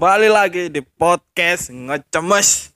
kembali 0.00 0.32
lagi 0.32 0.72
di 0.72 0.80
podcast 0.80 1.68
ngecemes. 1.68 2.72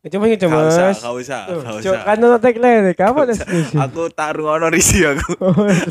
Gak 0.00 0.16
usah, 0.16 0.40
cemas. 0.40 0.96
gak 1.04 1.14
usah, 1.20 1.42
Tuh, 1.44 1.60
gak 1.60 1.84
Cuk, 1.84 1.92
usah. 1.92 2.04
kan 2.08 2.16
ono 2.24 2.36
tagline 2.40 2.96
kapan 2.96 3.36
eksklusif? 3.36 3.76
Aku 3.76 4.08
taruh 4.08 4.56
ono 4.56 4.72
risi 4.72 5.04
aku. 5.04 5.36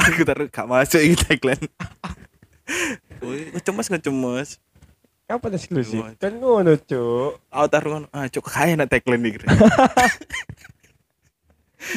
aku 0.10 0.22
taruh 0.26 0.50
gak 0.50 0.66
masuk 0.66 1.06
ini 1.06 1.14
tagline. 1.14 1.62
Ngecemes 3.54 3.86
ngecemes. 3.86 4.58
Kapan 5.30 5.62
eksklusif? 5.62 6.02
Cemas. 6.02 6.18
Kan 6.18 6.42
ngono, 6.42 6.74
Cuk. 6.74 7.38
Aku 7.54 7.68
taruh 7.70 8.02
ono, 8.02 8.10
ah 8.10 8.26
cuk 8.26 8.50
kaya 8.50 8.74
nak 8.74 8.90
tagline 8.90 9.38
kira. 9.38 9.54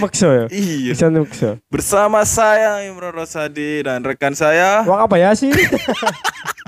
Makso 0.05 0.29
ya. 0.37 0.45
Iya. 0.53 0.93
Bisa 0.93 1.09
makso. 1.09 1.57
Bersama 1.73 2.29
saya 2.29 2.85
Imron 2.85 3.17
Rosadi 3.17 3.89
dan 3.89 4.05
rekan 4.05 4.37
saya. 4.37 4.85
Wah 4.85 5.09
apa 5.09 5.17
ya 5.17 5.33
sih? 5.33 5.49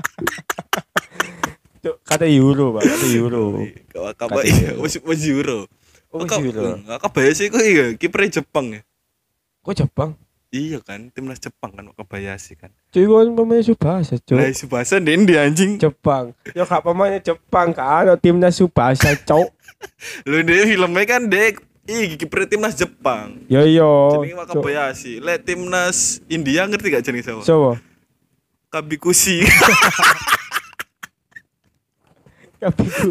Kata 1.83 2.23
euro, 2.23 2.79
Pak. 2.79 2.83
Kata 2.87 3.05
euro. 3.11 3.43
Kau 3.91 4.39
iya, 4.39 4.71
masih 4.79 5.03
masih 5.03 5.29
euro. 5.35 5.67
Oh, 6.13 6.23
Kau- 6.23 6.39
euro. 6.39 6.79
Enggak 6.79 6.99
kebayasi 7.03 7.51
kok 7.51 7.59
iya 7.59 7.85
kiper 7.99 8.23
Jepang 8.31 8.79
ya. 8.79 8.81
Kok 9.65 9.75
Jepang? 9.75 10.15
Iya 10.53 10.77
kan, 10.85 11.09
timnas 11.09 11.41
Jepang 11.41 11.73
kan 11.73 11.89
kebayasi 11.97 12.53
kan. 12.53 12.69
Cuy, 12.93 13.09
kan 13.09 13.33
pemain 13.33 13.65
Subasa, 13.65 14.21
Cuk. 14.21 14.37
Lah 14.37 14.53
Subasa 14.53 15.01
Dendi 15.01 15.33
anjing. 15.33 15.81
Jepang. 15.81 16.37
Ya 16.53 16.61
kak 16.69 16.85
pemainnya 16.85 17.17
Jepang 17.19 17.73
kan 17.73 18.05
timnas 18.21 18.61
Subasa, 18.61 19.17
Cuk. 19.17 19.49
Lu 20.29 20.45
deh 20.45 20.69
filmnya 20.69 21.03
kan 21.09 21.25
dek 21.25 21.57
Ih, 21.83 22.15
kiper 22.15 22.47
timnas 22.47 22.79
Jepang. 22.79 23.43
Yo 23.51 23.59
yo. 23.67 24.23
Jenenge 24.23 24.39
Wakabayashi. 24.39 25.19
Lek 25.19 25.43
timnas 25.43 26.23
India 26.31 26.63
ngerti 26.63 26.87
gak 26.87 27.03
jenenge 27.03 27.27
siapa? 27.27 27.43
Coba. 27.43 27.75
Kabikushi. 28.71 29.43
Kabiku. 32.63 33.07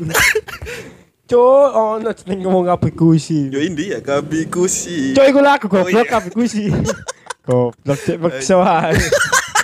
Cuk, 1.29 1.69
ono 1.73 2.11
jeneng 2.13 2.39
ngomong 2.45 2.65
kabikusi. 2.73 3.49
Yo 3.53 3.61
India, 3.61 4.01
Kabikushi. 4.01 5.17
Cuk, 5.17 5.25
iku 5.25 5.41
lagu 5.41 5.67
Oh, 5.69 5.71
goblok 5.71 6.05
iya. 6.05 6.13
kabikusi. 6.13 6.69
Goblok 7.47 7.99
cek 8.05 8.17
maksa 8.21 8.57
ae. 8.61 8.97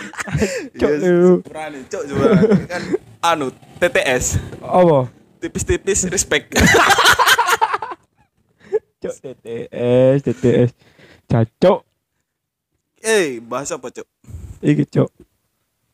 Cuk, 0.81 0.93
lu. 1.01 1.41
Cok 1.89 2.03
coba 2.09 2.25
kan 2.69 2.83
anu 3.23 3.47
TTS. 3.79 4.41
Apa? 4.61 5.09
Tipis-tipis 5.39 6.11
respect. 6.11 6.51
Cuk 9.03 9.15
TTS, 9.15 10.17
TTS. 10.27 10.71
Cacuk. 11.29 11.87
Eh, 12.99 13.39
bahasa 13.39 13.79
apa, 13.79 13.95
Cok? 13.95 14.09
Iki 14.59 14.85
cuk. 14.91 15.11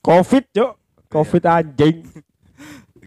Covid 0.01 0.45
cuk. 0.55 0.73
Covid 1.12 1.42
anjing. 1.45 2.01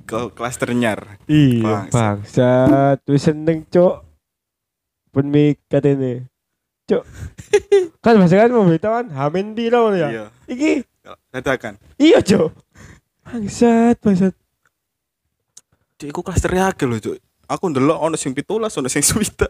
Kau 0.08 0.32
klaster 0.32 0.72
nyar. 0.72 1.20
Iya, 1.28 1.92
bangsat. 1.92 3.04
Wis 3.12 3.28
seneng 3.28 3.68
cuk. 3.68 4.08
Pun 5.12 5.28
mikat 5.28 5.84
ini. 5.84 6.24
Cuk. 6.88 7.04
kan 8.04 8.16
bahasa 8.16 8.40
kan 8.40 8.56
memberitakan 8.56 9.06
Hamin 9.12 9.52
piro 9.52 9.92
ya. 9.92 10.08
Iya. 10.08 10.26
Iki 10.48 10.72
Katakan. 11.36 11.76
iya 12.00 12.24
cuk. 12.24 12.56
Bangsat, 13.28 14.00
bangsat. 14.00 14.32
Cik, 15.98 16.14
iku 16.14 16.22
klaster 16.22 16.54
akeh 16.54 16.86
lho, 16.86 17.02
Cok. 17.02 17.18
Aku 17.50 17.74
ndelok 17.74 17.98
ono 17.98 18.16
sing 18.20 18.32
17, 18.38 18.48
ono 18.80 18.86
sing 18.86 19.02
20. 19.02 19.50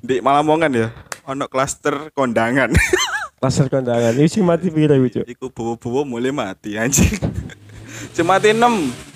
Di 0.00 0.24
Malamongan 0.24 0.72
ya, 0.72 0.88
ono 1.28 1.44
klaster 1.44 2.08
kondangan. 2.16 2.72
Pasar 3.42 3.68
kondangan. 3.68 4.16
Ini 4.16 4.32
sing 4.32 4.48
mati 4.48 4.72
piro 4.72 4.96
cuk. 4.96 5.28
Iku 5.28 5.52
bowo-bowo 5.52 6.08
mulai 6.08 6.32
mati 6.32 6.80
anjing. 6.80 7.20
Sing 8.16 8.24
mati 8.24 8.56
6. 8.56 9.15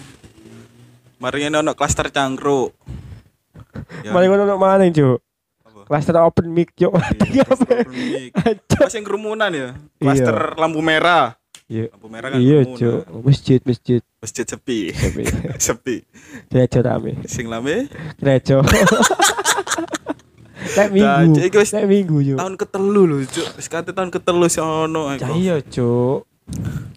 Mari 1.21 1.45
ini 1.45 1.55
ono 1.55 1.77
klaster 1.77 2.09
cangkruk. 2.09 2.73
Ya, 4.01 4.17
Mari 4.17 4.33
ngono 4.33 4.57
mana 4.57 4.89
cuk. 4.89 5.21
apa? 5.61 5.81
Cluster 5.85 6.17
open 6.17 6.49
mic 6.51 6.73
cuk. 6.73 6.97
Iya, 7.29 7.45
klaster 7.45 7.85
open 7.85 7.93
mic. 7.93 8.33
Pas 8.67 8.93
yang 8.97 9.05
kerumunan 9.05 9.51
ya. 9.53 9.69
Klaster 10.01 10.57
lampu 10.57 10.81
merah. 10.81 11.37
Iya. 11.69 11.93
Lampu 11.93 12.09
merah 12.09 12.33
kan 12.33 12.41
Iya 12.41 12.65
kerumunan. 12.65 12.81
cuk. 12.81 13.01
Masjid, 13.21 13.61
masjid. 13.63 14.01
Masjid 14.19 14.45
sepi. 14.49 14.79
Tapi 14.91 15.23
sepi. 15.69 15.97
gereja 16.49 16.81
rame. 16.81 17.21
Sing 17.29 17.47
lame 17.47 17.93
Gereja. 18.17 18.59
Nek 20.81 20.89
minggu. 20.89 21.33
Nek 21.53 21.85
minggu 21.85 22.17
cuk. 22.25 22.39
tahun 22.41 22.55
ketelu 22.57 23.03
lho, 23.05 23.17
Cuk. 23.29 23.49
Wis 23.61 23.69
kate 23.69 23.93
tahun 23.93 24.09
ketelu 24.09 24.47
sing 24.49 24.65
ono. 24.65 25.13
Ya 25.15 25.29
iya 25.37 25.57
cuk. 25.61 26.25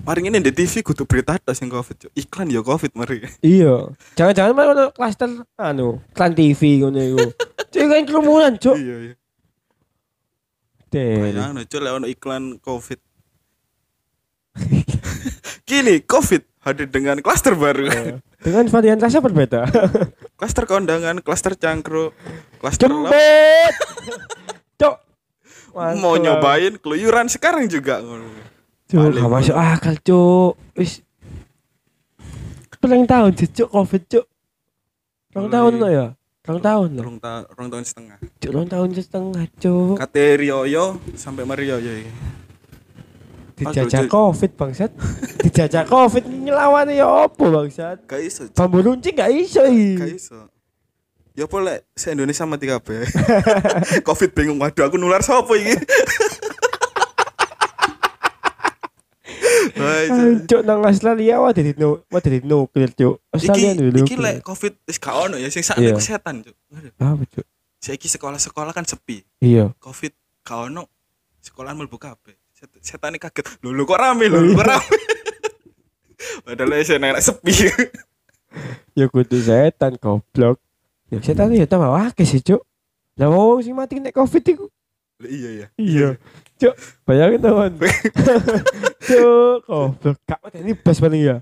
Mari 0.03 0.19
ini 0.27 0.43
di 0.43 0.51
TV 0.51 0.83
kudu 0.83 1.07
berita 1.07 1.39
tos 1.39 1.63
yang 1.63 1.71
Covid, 1.71 1.95
Cuk. 1.95 2.11
Iklan 2.11 2.51
ya 2.51 2.59
Covid 2.59 2.91
mari. 2.91 3.23
Iya. 3.39 3.87
Jangan-jangan 4.19 4.51
malah 4.51 4.71
ono 4.75 4.85
cluster 4.91 5.31
anu, 5.55 6.03
klan 6.11 6.35
TV 6.35 6.83
ngono 6.83 6.99
iku. 6.99 7.31
Cuk 7.71 7.83
kan 7.87 8.03
kerumunan 8.03 8.53
cuk. 8.59 8.75
Iya, 8.75 8.95
iya. 8.99 9.15
Cuk 11.63 11.79
lek 11.79 11.93
ono 11.95 12.05
iklan 12.11 12.59
Covid. 12.59 12.99
Kini 15.67 16.03
Covid 16.03 16.43
hadir 16.67 16.91
dengan 16.91 17.23
klaster 17.23 17.55
baru. 17.55 17.87
Dengan 18.43 18.65
varian 18.67 18.99
rasa 18.99 19.23
berbeda. 19.23 19.71
klaster 20.39 20.67
kondangan, 20.67 21.23
klaster 21.23 21.55
cangkruk, 21.55 22.11
klaster. 22.59 22.91
Jembet. 22.91 23.75
Cuk. 24.75 24.95
Mau 25.73 26.19
nyobain 26.19 26.75
keluyuran 26.75 27.31
sekarang 27.31 27.71
juga. 27.71 28.03
Cuk, 28.93 29.09
gak 29.09 29.25
masuk 29.27 29.57
akal 29.57 29.95
cuk. 29.99 30.53
Wis 30.77 31.01
Pelang 32.77 33.07
tahun 33.07 33.31
sih 33.33 33.49
cuk 33.49 33.69
covid 33.71 34.03
cuk. 34.05 34.25
Rong 35.33 35.47
Mulai- 35.47 35.55
tahun 35.55 35.73
lo 35.79 35.87
ya. 35.89 36.07
Rong 36.43 36.61
tahun 36.61 36.89
lo. 36.93 37.01
Rong, 37.01 37.17
ta 37.17 37.47
rong 37.49 37.69
tahun 37.71 37.85
setengah. 37.87 38.17
Cuk 38.37 38.51
rong 38.51 38.67
tahun 38.67 38.89
setengah 38.93 39.45
cuk. 39.57 39.95
Kate 39.97 40.23
Rioyo 40.37 40.85
sampai 41.15 41.41
Mario 41.41 41.79
ya. 41.79 42.05
Dijajah 43.55 44.05
covid 44.05 44.51
bangsat. 44.53 44.91
Dijajah 45.47 45.87
covid 45.87 46.27
ngelawan 46.27 46.91
ya 46.91 47.07
opo 47.07 47.49
bangsat. 47.49 48.03
Gak 48.03 48.21
iso. 48.21 48.45
Bambu 48.51 48.83
runcing 48.83 49.15
gak 49.15 49.31
iso 49.31 49.63
Gak 49.63 49.71
i. 49.71 50.13
iso. 50.13 50.51
Ya 51.33 51.49
boleh 51.49 51.81
se 51.95 52.13
Indonesia 52.13 52.45
mati 52.45 52.69
kabeh. 52.69 53.09
Covid 54.05 54.37
bingung 54.37 54.61
waduh 54.61 54.85
aku 54.85 55.01
nular 55.01 55.25
sapa 55.25 55.49
iki? 55.57 55.73
Cuk. 60.43 60.61
Nang 60.61 60.81
Australia 60.81 61.35
wah 61.37 61.49
jadi 61.49 61.71
no, 61.75 62.03
wah 62.05 62.19
jadi 62.19 62.39
nuklir 62.39 62.91
cuk. 62.91 63.19
Australia 63.29 63.69
Iki 63.69 63.79
dulu. 63.79 63.97
iki 64.01 64.15
lek 64.15 64.35
Covid 64.41 64.73
wis 64.83 64.97
gak 64.97 65.15
ono 65.19 65.35
ya 65.35 65.47
sing 65.47 65.61
sakne 65.61 65.83
Iya. 65.83 65.93
ku 65.93 66.01
setan, 66.01 66.41
Cuk. 66.41 66.55
Apa 66.95 67.23
cuk? 67.25 67.45
Saiki 67.77 68.07
sekolah-sekolah 68.07 68.71
kan 68.71 68.83
sepi. 68.83 69.23
Iya. 69.37 69.71
Covid 69.77 70.13
gak 70.41 70.59
ono. 70.67 70.87
Sekolahan 71.39 71.75
mlebu 71.75 71.97
kabeh. 71.97 72.35
Set- 72.49 72.79
Setane 72.79 73.17
kaget. 73.17 73.59
Lho 73.59 73.69
lho 73.69 73.83
kok 73.83 73.97
rame 73.97 74.25
lho, 74.25 74.39
kok 74.53 74.63
rame. 74.63 74.97
Padahal 76.45 76.73
wis 76.73 76.89
enak 76.89 77.19
sepi. 77.19 77.53
Ya 78.93 79.09
kudu 79.09 79.33
setan 79.35 79.97
goblok. 79.97 80.61
Ya 81.09 81.17
setan 81.17 81.49
ya 81.49 81.65
tambah 81.65 81.89
akeh 81.89 82.21
sih 82.23 82.37
cuk. 82.39 82.61
Lah 83.17 83.25
wong 83.25 83.59
sing 83.59 83.73
mati 83.73 83.97
nek 83.97 84.13
covid 84.13 84.45
iku. 84.45 84.69
Iya 85.19 85.49
ya. 85.49 85.67
Iya. 85.75 86.09
Cuk, 86.63 86.75
bayangin 87.03 87.43
teman. 87.43 87.75
Cuk, 89.11 89.57
goblok. 89.67 90.15
Kak 90.23 90.39
ini 90.55 90.71
bas 90.79 90.95
paling 90.95 91.19
ya. 91.19 91.35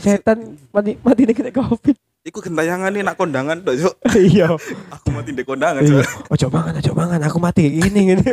Setan 0.00 0.56
mati 0.72 0.96
mati 1.04 1.28
nek 1.28 1.36
nek 1.36 1.52
covid. 1.52 1.96
Iku 2.24 2.40
gentayangan 2.40 2.96
nak 2.96 3.20
kondangan 3.20 3.60
tok, 3.60 3.76
Cuk. 3.76 3.94
Iya. 4.16 4.56
Aku 4.88 5.12
mati 5.12 5.36
di 5.36 5.44
kondangan, 5.44 5.84
Iya. 5.84 6.00
Cuk. 6.00 6.32
Ojo 6.32 6.46
mangan, 6.48 6.80
ojo 6.80 6.92
mangan, 6.96 7.20
aku 7.28 7.38
mati 7.44 7.68
ini 7.76 8.16
ini. 8.16 8.24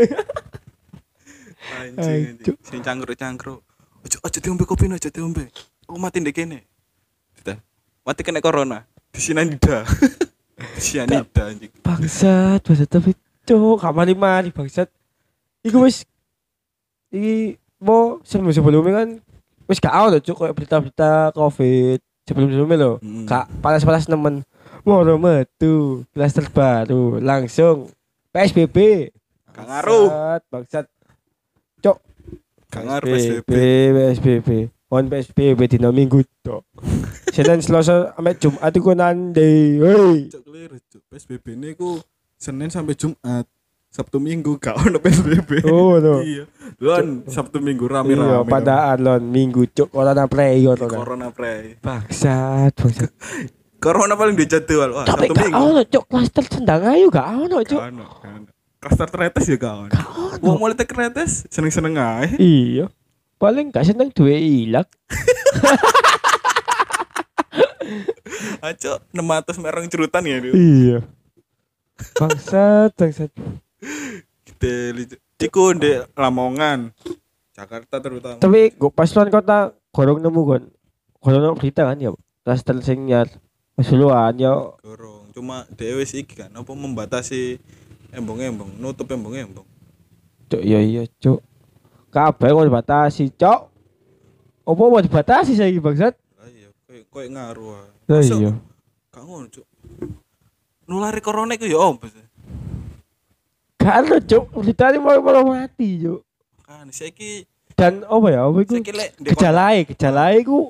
Anjing. 1.84 2.40
Cuk. 2.40 2.56
Sing 2.64 2.80
cangkruk-cangkruk. 2.80 3.60
Ojo 4.08 4.18
ojo 4.24 4.38
diombe 4.40 4.64
kopi 4.64 4.88
ojo 4.88 5.10
diombe. 5.12 5.52
Aku 5.84 6.00
mati 6.00 6.24
ndek 6.24 6.32
kene. 6.32 6.64
Kita. 7.36 7.60
Mati 8.08 8.24
kena 8.24 8.40
corona. 8.40 8.88
Di 9.12 9.20
sianida. 9.28 9.84
Di 10.56 10.80
sianida 10.80 11.52
anjing. 11.52 11.76
Bangsat, 11.84 12.64
bangsat 12.64 12.88
tapi 12.88 13.20
cuk, 13.44 13.84
gak 13.84 13.92
mari-mari 13.92 14.56
bangsat. 14.56 14.88
Iku 15.68 15.84
wis 15.84 16.08
iki 17.12 17.60
mau 17.78 18.24
sebelum 18.24 18.56
sebelumnya 18.56 19.04
kan 19.04 19.10
wis 19.68 19.84
gak 19.84 19.94
ono 19.94 20.18
cuk 20.18 20.36
kayak 20.36 20.56
berita-berita 20.56 21.36
covid 21.36 22.00
sebelum-sebelumnya 22.26 22.78
loh. 22.80 22.96
Hmm. 23.04 23.28
Kak 23.28 23.52
panas-panas 23.60 24.08
nemen. 24.08 24.48
Moro 24.82 25.22
metu, 25.22 26.02
klaster 26.10 26.50
baru, 26.50 27.22
langsung 27.22 27.94
PSBB. 28.34 29.12
Gak 29.54 29.66
ngaruh. 29.70 30.10
Bangsat, 30.10 30.42
bangsat. 30.50 30.86
Gak 32.72 32.88
ngaruh 32.88 33.08
PSBB, 33.12 33.52
PSBB. 33.92 34.50
On 34.92 35.04
PSBB 35.08 35.60
dina 35.68 35.92
minggu 35.92 36.24
tok. 36.40 36.64
Senin 37.36 37.60
Selasa 37.60 38.16
sampai 38.16 38.36
Jumat 38.40 38.72
iku 38.72 38.92
nande. 38.96 39.52
Hei. 39.80 40.32
Cuk 40.32 40.42
keliru, 40.48 40.80
Cuk. 40.88 41.04
PSBB 41.12 41.48
Senin 42.40 42.72
sampai 42.72 42.96
Jumat. 42.96 43.44
Sabtu 43.92 44.24
Minggu 44.24 44.56
gak 44.56 44.80
ono 44.88 44.98
PSBB. 44.98 45.68
Oh, 45.68 46.00
no. 46.00 46.24
Iya. 46.24 46.48
Lon 46.80 47.28
Sabtu 47.28 47.60
Minggu 47.60 47.86
Iya, 47.86 48.00
rame-rame. 48.00 48.48
padahal 48.48 48.98
lon 48.98 49.24
minggu 49.28 49.68
cuk 49.68 49.92
corona 49.92 50.26
play 50.26 50.64
ngono 50.64 50.88
kan. 50.88 50.98
Corona 50.98 51.28
pre. 51.30 51.76
Bangsat, 51.78 52.72
bangsat. 52.72 53.12
Corona 53.84 54.16
paling 54.16 54.38
dijadwal. 54.38 54.96
Wah, 54.96 55.04
Tapi 55.04 55.28
Sabtu 55.28 55.34
Minggu. 55.36 55.60
ono 55.60 55.82
cuk 55.84 56.06
klaster 56.08 56.44
sendang 56.48 56.88
ayu 56.88 57.12
gak 57.12 57.28
ono 57.28 57.60
cuk. 57.60 57.76
Gak 57.76 57.92
ono. 57.92 58.06
gak 58.08 58.32
ono. 58.32 58.48
Klaster 58.80 59.08
tretes 59.12 59.46
ya 59.46 59.58
gak 59.60 59.76
ono. 59.76 59.92
Gak 59.92 60.08
ono. 60.08 60.40
Wong 60.40 60.56
mulai 60.58 60.74
tek 60.74 60.88
tretes 60.88 61.44
seneng-seneng 61.52 61.94
ae. 61.94 62.28
Iya. 62.40 62.88
Paling 63.36 63.70
gak 63.70 63.84
seneng 63.84 64.08
duwe 64.10 64.40
ilak. 64.40 64.88
Aco 68.62 69.04
600 69.12 69.60
merong 69.60 69.90
cerutan 69.90 70.24
ya. 70.24 70.40
Iya. 70.40 71.04
Bangsat, 72.16 72.96
bangsat. 72.96 73.36
Lucu. 74.96 75.16
Iku 75.42 75.74
ndek 75.74 76.14
Lamongan. 76.14 76.94
Jakarta 77.52 77.98
terutama. 77.98 78.38
Tapi 78.38 78.72
gua 78.78 78.94
pas 78.94 79.10
luar 79.12 79.28
kota 79.34 79.74
gorong 79.90 80.22
nemu 80.22 80.42
kon. 80.46 80.64
Gorong 81.20 81.42
nemu 81.42 81.56
berita 81.58 81.90
kan 81.90 81.98
ya. 81.98 82.14
Klaster 82.46 82.78
sing 82.86 83.10
nyar. 83.10 83.28
Pasuluan 83.74 84.38
ya 84.38 84.54
Gorong. 84.86 85.34
Cuma 85.34 85.66
dhewe 85.74 86.06
sih 86.06 86.22
iki 86.22 86.36
kan 86.38 86.52
apa 86.54 86.70
membatasi 86.76 87.58
embong-embong, 88.12 88.76
nutup 88.78 89.08
embong-embong. 89.08 89.64
cuk 90.52 90.62
iya 90.62 90.84
iya 90.84 91.04
cuk. 91.24 91.40
Kabeh 92.12 92.52
kok 92.52 92.68
dibatasi, 92.68 93.32
cuk. 93.40 93.72
Apa 94.68 94.82
mau 94.84 95.00
dibatasi 95.00 95.56
saiki 95.56 95.80
bangsat? 95.80 96.12
Lah 96.36 96.50
iya, 96.52 96.68
koyo 96.84 97.04
koyo 97.08 97.28
ngaruh. 97.32 97.88
Lah 98.12 98.20
Masa 98.20 98.36
iya. 98.36 98.52
Gak 99.16 99.24
ngono, 99.24 99.48
Cuk. 99.48 99.64
Nulari 100.92 101.24
corona 101.24 101.56
iku 101.56 101.72
ya 101.72 101.80
opo 101.80 102.04
sih? 102.12 102.20
Gak 103.82 103.96
ada 104.06 104.18
cuk. 104.22 104.44
Berita 104.54 104.94
ini 104.94 104.98
mau 105.02 105.18
mau 105.18 105.58
mati 105.58 106.06
cuk. 106.06 106.22
Kan 106.64 106.88
saiki 106.94 107.50
Dan 107.74 108.06
apa 108.06 108.28
ya? 108.30 108.46
Apa 108.46 108.58
iku? 108.62 108.74
saiki 108.78 108.94
lek 108.94 109.10
ndek 109.18 109.32
Gejalae, 109.34 109.80
gejalae 109.90 110.36
iku 110.46 110.70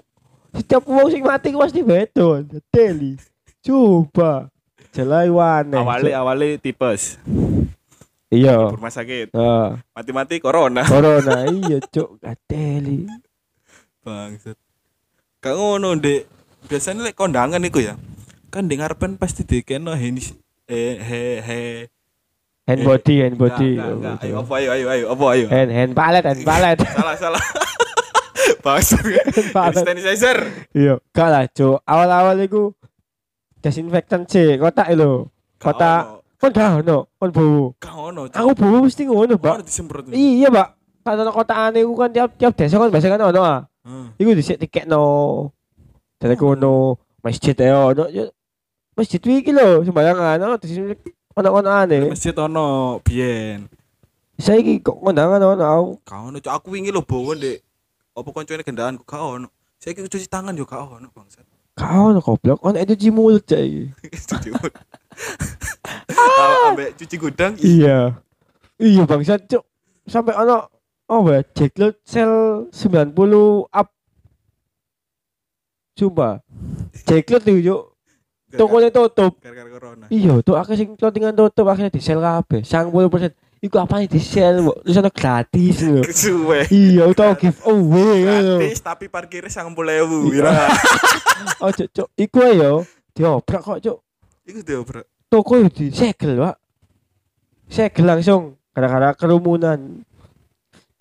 setiap 0.52 0.84
wong 0.84 1.08
sing 1.12 1.24
mati 1.24 1.52
ku 1.52 1.60
pasti 1.60 1.84
bedo. 1.84 2.44
Teli. 2.72 3.20
Coba. 3.60 4.48
Gejalae 4.80 5.28
wane. 5.28 5.76
awale 5.76 6.10
Cuk. 6.12 6.20
awale 6.20 6.48
tipes. 6.60 7.20
Iya. 8.32 8.72
Rumah 8.72 8.92
sakit. 8.96 9.36
Heeh. 9.36 9.70
Mati-mati 9.92 10.40
corona. 10.40 10.88
Corona 10.88 11.52
iya 11.52 11.84
cuk. 11.84 12.24
Gateli. 12.24 13.08
Bangsat. 14.08 14.56
Gak 15.44 15.56
ngono, 15.60 16.00
Dek. 16.00 16.28
Biasanya 16.72 17.12
lek 17.12 17.20
kondangan 17.20 17.60
iku 17.68 17.84
ya. 17.84 18.00
Kan 18.52 18.72
di 18.72 18.80
ngarepen 18.80 19.16
pasti 19.20 19.44
dikeno 19.48 19.96
henis 19.96 20.36
eh 20.72 20.96
he 21.00 21.24
he 21.44 21.62
Hand 22.70 22.82
body, 22.86 23.16
hand 23.26 23.36
body. 23.42 23.72
Enggak, 23.76 23.90
enggak, 23.90 24.14
enggak. 24.16 24.16
Ayo 24.22 24.34
Oh, 24.38 24.42
apa 24.46 24.54
ayo 24.62 24.70
ayo 24.70 24.86
ayo 24.88 25.06
apa 25.10 25.26
ayo. 25.34 25.46
Hand 25.50 25.72
hand 25.74 25.92
palet, 25.98 26.24
hand 26.24 26.42
palet. 26.46 26.78
salah 26.98 27.16
salah. 27.18 27.44
Bangsat. 28.66 29.02
Palet. 29.50 29.82
Sanitizer. 29.82 30.38
Iya, 30.78 31.02
gak 31.10 31.30
lah 31.34 31.44
cuk. 31.50 31.82
Awal-awal 31.82 32.38
iku 32.46 32.78
desinfektan 33.60 34.30
sih, 34.30 34.62
kotak. 34.62 34.94
Gak 34.94 35.18
Kotak 35.62 36.02
kon 36.42 36.50
gak 36.54 36.82
ono, 36.86 37.06
kon 37.22 37.30
bowo. 37.30 37.66
Gak 37.78 37.94
ono. 37.94 38.22
Aku 38.30 38.52
bowo 38.58 38.86
mesti 38.86 39.06
ngono, 39.06 39.38
Pak. 39.38 39.66
disemprot. 39.66 40.10
Iya, 40.10 40.50
Pak. 40.50 40.68
Kalau 41.02 41.34
kotakane 41.34 41.82
iku 41.82 41.94
kan 41.98 42.10
tiap 42.14 42.30
tiap 42.38 42.54
desa 42.54 42.78
kan 42.78 42.94
biasa 42.94 43.10
kan 43.10 43.22
ono 43.26 43.42
ah. 43.42 43.66
Heeh. 43.86 44.06
Iku 44.22 44.30
dhisik 44.38 44.58
tiketno. 44.62 45.06
Dari 46.22 46.38
kono 46.38 47.02
masjid 47.26 47.58
ya 47.58 47.90
ono. 47.90 48.06
Ya, 48.10 48.30
Masjid 48.94 49.18
iki 49.18 49.50
lho 49.50 49.82
sembarangan 49.82 50.38
ono 50.38 50.56
disinfek 50.62 51.02
ono-ono 51.36 51.70
aneh. 51.70 52.10
Masjid 52.12 52.36
ono 52.36 53.00
biyen. 53.06 53.68
Saiki 54.42 54.82
kok 54.82 54.98
kondangan 55.00 55.42
ono 55.42 55.64
aku. 55.64 55.92
Gak 56.04 56.20
ono. 56.20 56.38
Aku 56.42 56.68
wingi 56.74 56.92
lho 56.92 57.02
bawa 57.06 57.38
Dek. 57.38 57.62
Apa 58.18 58.30
koncone 58.34 58.64
kendaraan 58.66 58.98
gak 59.02 59.22
ono. 59.22 59.48
Saiki 59.80 60.06
cuci 60.06 60.28
tangan 60.28 60.58
yo 60.58 60.66
gak 60.66 60.82
ono, 60.82 61.08
bangsat. 61.14 61.46
Gak 61.78 61.92
ono 61.94 62.20
goblok, 62.20 62.60
ono 62.66 62.78
itu 62.82 62.94
cuci 62.98 63.12
mulut 63.14 63.44
cai. 63.48 63.90
Cuci 64.30 64.50
mulut. 64.52 64.74
Ambek 66.68 66.98
cuci 67.00 67.16
gudang. 67.18 67.54
ih, 67.58 67.86
Iya. 67.86 68.00
Iya 68.82 69.04
bangsat 69.06 69.46
cuk. 69.48 69.64
Sampai 70.10 70.34
ono 70.36 70.68
oh 71.12 71.22
ya 71.30 71.42
Jackload 71.54 71.96
sel 72.04 72.66
90 72.74 73.70
up. 73.72 73.88
Coba. 75.96 76.42
Jackload 77.06 77.44
itu 77.46 77.62
yuk. 77.72 77.91
Tokonya 78.58 78.90
tutup. 78.92 79.40
Gara-gara 79.40 79.70
corona. 79.70 80.06
Iya, 80.12 80.44
tuh 80.44 80.56
aku 80.60 80.76
sing 80.76 80.96
clothingan 81.00 81.36
tutup 81.36 81.68
akhirnya 81.72 81.92
di 81.92 82.02
sel 82.04 82.20
kabeh. 82.20 82.62
90%. 82.64 83.32
Iku 83.62 83.78
apa 83.78 84.02
di 84.02 84.18
sel, 84.18 84.66
Mbok? 84.66 84.82
Terus 84.82 84.98
ono 84.98 85.12
gratis 85.14 85.76
lho. 85.86 86.02
Suwe. 86.10 86.66
Iya, 86.74 87.06
utawa 87.06 87.38
giveaway 87.38 88.18
ngono. 88.26 88.58
Gratis 88.58 88.82
tapi 88.82 89.06
parkirnya 89.06 89.54
sangat 89.54 89.78
puluh 89.78 89.94
ewu. 89.94 90.34
Ira. 90.34 90.52
Oh, 91.62 91.74
cuk, 91.74 91.90
cuk. 91.90 92.08
Iku 92.18 92.38
ae 92.42 92.58
yo. 92.58 92.86
Diobrak 93.18 93.62
kok, 93.66 93.78
cuk. 93.82 93.98
Iku 94.46 94.60
dia 94.62 94.82
bro. 94.82 95.02
Toko 95.30 95.58
yo 95.58 95.70
disegel, 95.70 96.38
Pak. 96.38 96.58
Segel 97.70 98.06
langsung 98.06 98.58
gara-gara 98.74 99.14
kerumunan. 99.18 100.06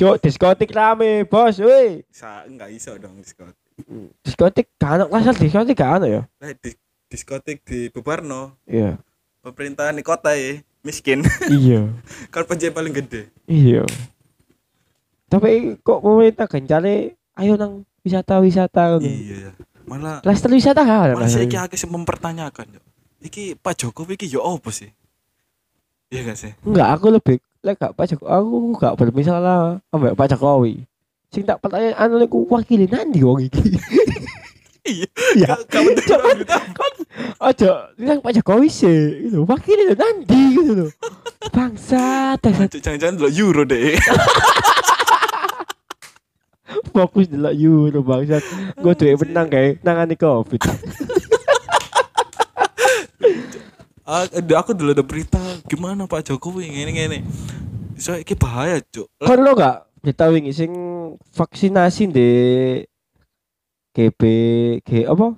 Cuk, 0.01 0.17
diskotik 0.21 0.73
rame, 0.73 1.29
Bos. 1.29 1.61
Woi. 1.61 2.05
Sa 2.09 2.45
enggak 2.49 2.73
iso 2.73 2.97
dong 2.97 3.21
diskotik. 3.21 3.57
Diskotik 4.25 4.69
kan 4.81 5.05
ono 5.05 5.13
kelas 5.13 5.37
diskotik 5.41 5.77
kan 5.77 6.01
ono 6.01 6.07
ya. 6.09 6.23
Lah 6.41 6.53
di, 6.57 6.71
diskotik 7.11 7.67
di 7.67 7.91
Bubarno. 7.91 8.55
Iya. 8.71 9.03
Pemerintahan 9.43 9.99
di 9.99 10.07
kota 10.07 10.33
ya 10.39 10.63
miskin. 10.87 11.27
Iya. 11.51 11.91
kan 12.33 12.47
penjahit 12.47 12.73
paling 12.73 12.95
gede. 12.95 13.29
Iya. 13.51 13.85
Tapi 15.27 15.77
kok 15.83 16.01
pemerintah 16.01 16.47
gencare 16.47 17.19
ayo 17.37 17.59
nang 17.59 17.83
wisata-wisata 18.07 18.97
ngono. 18.97 19.11
Iya. 19.11 19.51
Malah 19.91 20.23
Klaster 20.23 20.55
wisata 20.55 20.87
kan? 20.87 21.19
masih 21.19 21.51
iki 21.51 21.59
akeh 21.59 21.75
sing 21.75 21.91
mempertanyakan. 21.91 22.79
Iki 23.21 23.59
Pak 23.59 23.75
Jokowi 23.75 24.15
iki 24.15 24.31
yo 24.31 24.41
opo 24.47 24.71
sih? 24.71 24.89
Iya 26.15 26.31
gak 26.31 26.39
sih? 26.39 26.53
Enggak, 26.63 26.89
aku 26.95 27.07
lebih 27.11 27.37
lek 27.63 27.77
gak 27.77 27.95
Pak 27.99 28.07
Jokowi, 28.07 28.31
aku 28.31 28.57
gak 28.79 28.95
bermasalah 28.97 29.83
ambek 29.91 30.15
Pak 30.15 30.29
Jokowi. 30.35 30.87
Sing 31.31 31.43
tak 31.47 31.63
pertanyaan 31.63 31.95
anu 31.99 32.23
niku 32.23 32.47
wakili 32.51 32.87
nanti 32.87 33.21
wong 33.27 33.51
iki. 33.51 33.61
Iya. 34.81 35.07
Iya. 35.37 35.55
Kamu 35.69 35.93
Cok, 35.93 36.23
kan 37.21 37.49
aja 37.53 37.71
bilang 37.97 38.19
Pak 38.21 38.33
Jokowi 38.41 38.69
sih, 38.69 39.29
gitu. 39.29 39.45
Wakili 39.45 39.89
lho 39.91 39.95
nanti 39.97 40.41
gitu 40.57 40.73
loh. 40.75 40.91
Bangsa, 41.51 42.37
Jangan-jangan 42.41 43.17
dulu 43.17 43.31
euro 43.33 43.63
deh. 43.65 43.97
fokus 46.95 47.27
delok 47.31 47.55
euro 47.55 48.01
bangsa. 48.03 48.39
Gue 48.79 48.95
duwe 48.95 49.15
menang 49.27 49.49
kayak 49.51 49.83
nangani 49.83 50.15
Covid. 50.17 50.61
Ah, 54.11 54.27
ada- 54.27 54.59
aku 54.59 54.75
dulu 54.75 54.91
ada 54.91 55.07
berita 55.07 55.39
gimana 55.71 56.03
Pak 56.11 56.27
Jokowi 56.27 56.67
ngene 56.67 56.91
ngene. 56.91 57.19
So 57.95 58.19
iki 58.19 58.35
bahaya, 58.35 58.83
Cuk. 58.83 59.07
Kon 59.23 59.39
lo 59.39 59.55
gak 59.55 59.87
berita 60.03 60.27
wingi 60.27 60.51
sing 60.51 60.75
vaksinasi 61.31 62.11
di 62.11 62.29
GB 63.95 64.21
G 64.83 65.07
apa? 65.07 65.31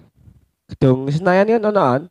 Gedung 0.72 1.04
Senayan 1.12 1.48
kan 1.48 1.68
ono 1.68 1.82
kan? 1.84 2.02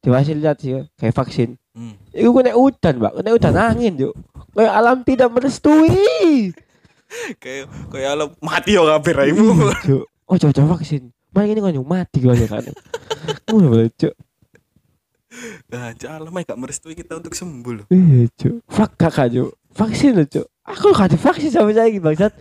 Diwasilitasi 0.00 0.96
kayak 0.96 1.16
vaksin. 1.16 1.60
Hmm. 1.76 1.92
Iku 2.16 2.32
kena 2.32 2.56
udan, 2.56 2.94
Mbak. 2.96 3.12
Kena 3.20 3.30
udan 3.36 3.54
angin, 3.60 3.92
Cuk. 4.00 4.14
Kayak 4.56 4.72
alam 4.72 4.96
tidak 5.04 5.28
merestui. 5.28 5.92
Kayak 7.42 7.70
kayak 7.86 8.18
lo 8.18 8.34
mati 8.42 8.74
yo 8.74 8.82
kabeh 8.82 9.14
raimu. 9.14 9.54
Iya. 9.86 10.02
Oh, 10.26 10.34
coba 10.34 10.74
vaksin. 10.74 11.14
Main 11.30 11.54
ini 11.54 11.62
kan 11.62 11.78
mati 11.86 12.18
kau 12.18 12.34
kan. 12.34 12.66
Ngono 13.46 13.70
bae, 13.70 13.86
Cuk. 13.94 14.10
Nah, 15.70 15.94
Cuk, 15.94 16.10
alam 16.10 16.34
gak 16.34 16.58
merestui 16.58 16.98
kita 16.98 17.22
untuk 17.22 17.30
sembuh 17.30 17.72
loh. 17.78 17.86
Iya, 17.94 18.26
Cuk. 18.34 18.58
Fak 18.66 18.98
kakak, 18.98 19.38
Cuk. 19.38 19.54
Vaksin 19.70 20.18
loh, 20.18 20.26
Cuk. 20.26 20.50
Aku 20.66 20.90
gak 20.90 21.14
divaksin 21.14 21.54
sampai 21.54 21.78
saya 21.78 21.94
bangsat. 22.02 22.32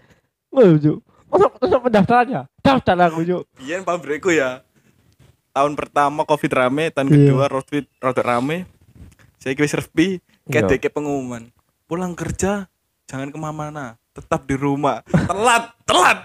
Ngono. 0.49 0.97
Ono 1.29 1.45
ono 1.61 1.75
pendaftarannya. 1.85 2.41
Daftar 2.65 2.97
aku, 3.05 3.21
Cuk. 3.21 3.43
Biyen 3.61 3.85
pabrikku 3.85 4.33
ya. 4.33 4.64
Tahun 5.55 5.71
pertama 5.71 6.27
Covid 6.27 6.51
rame, 6.51 6.91
tahun 6.91 7.07
Iya. 7.07 7.15
kedua 7.31 7.45
Covid 7.47 7.87
rada 7.97 8.19
rame. 8.21 8.67
Saya 9.39 9.55
kira 9.55 9.71
serpi, 9.71 10.19
kayak 10.45 10.67
deke 10.67 10.89
pengumuman. 10.89 11.47
Pulang 11.85 12.11
kerja 12.11 12.67
jangan 13.05 13.29
ke 13.29 13.37
mana-mana, 13.37 13.95
tetap 14.11 14.43
di 14.43 14.53
rumah. 14.53 14.99
Telat, 15.07 15.71
telat. 15.85 16.19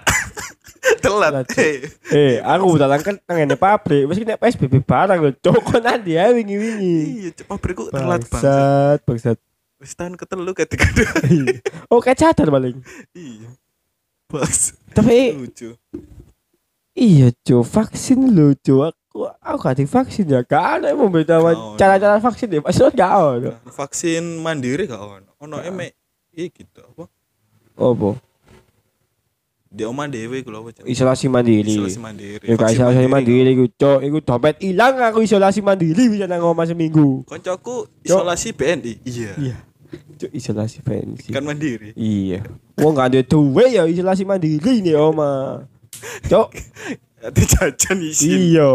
telat. 1.05 1.31
Telat, 1.31 1.45
Cuk. 1.47 1.61
Eh, 1.61 1.77
Eh, 2.11 2.35
aku 2.41 2.75
udah 2.75 2.89
langkan 2.89 3.15
nangene 3.23 3.53
pabrik. 3.53 4.03
Mesti 4.03 4.19
kena 4.19 4.35
PSBB 4.35 4.81
barang 4.81 5.17
lho, 5.17 5.31
Cuk. 5.33 5.63
Kok 5.63 5.79
nanti 5.79 6.11
ya 6.11 6.27
wingi-wingi. 6.27 6.97
Iya, 7.21 7.29
Cuk, 7.31 7.45
pabrikku 7.47 7.83
telat 7.87 8.25
banget. 8.25 8.27
Bangsat, 8.27 8.99
bangsat. 9.05 9.37
Wis 9.77 9.95
tahun 9.95 10.13
ketelu 10.13 10.51
ketiga 10.51 10.85
dua. 10.93 11.07
oh, 11.87 11.97
kayak 11.97 12.19
cadar 12.19 12.51
paling. 12.51 12.83
Iya. 13.13 13.47
Bos. 14.27 14.75
Tapi 14.91 15.39
Lucu. 15.39 15.77
iya, 16.91 17.31
Cuk. 17.39 17.63
Vaksin 17.63 18.27
lho, 18.27 18.57
Cuk. 19.11 19.27
Aku 19.37 19.57
gak 19.59 19.75
divaksin 19.75 20.25
ya. 20.25 20.39
Gak 20.41 20.79
ada 20.79 20.85
yang 20.87 20.99
memberitahuan 20.99 21.75
cara-cara 21.75 22.17
vaksin 22.17 22.47
ya. 22.49 22.59
Maksudnya 22.59 22.91
gak 22.95 23.11
ada. 23.11 23.51
Vaksin 23.67 24.23
mandiri 24.39 24.87
gak 24.87 24.99
ono. 24.99 25.29
ono 25.37 25.57
emek 25.59 25.91
iki 26.31 26.63
gitu 26.63 26.79
apa 26.79 27.11
Opo? 27.75 28.15
di 29.67 29.83
omah 29.83 30.03
dhewe 30.05 30.39
iku 30.39 30.51
lho 30.51 30.61
apa? 30.61 30.83
Isolasi 30.83 31.27
mandiri. 31.27 31.71
isolasi 31.71 31.95
mandiri 31.97 32.43
Ya 32.43 32.55
gak 32.55 32.71
isolasi 32.71 33.07
mandiri 33.07 33.51
iku, 33.51 33.65
Cok. 33.69 33.99
Iku 34.01 34.17
dompet 34.19 34.55
ilang 34.59 34.99
aku 34.99 35.23
isolasi 35.23 35.59
mandiri 35.59 36.07
bisa 36.07 36.23
nang 36.23 36.43
omah 36.43 36.63
seminggu. 36.65 37.23
koncoku 37.23 37.87
isolasi 38.01 38.51
BNI 38.51 38.99
iya 39.01 39.31
Iya. 39.33 39.57
Cok 40.17 40.31
isolasi 40.31 40.79
pensi. 40.79 41.31
kan 41.31 41.43
mandiri 41.43 41.95
Iya. 41.95 42.43
Wong 42.77 42.93
gak 42.93 43.11
ada 43.11 43.21
duwe 43.23 43.71
ya 43.71 43.83
isolasi 43.83 44.23
mandiri 44.23 44.79
nih 44.79 44.93
oma. 44.93 45.63
Cok. 46.27 46.47
ati 47.21 47.43
jajan 47.45 47.97
isin 48.01 48.57
Iya. 48.57 48.71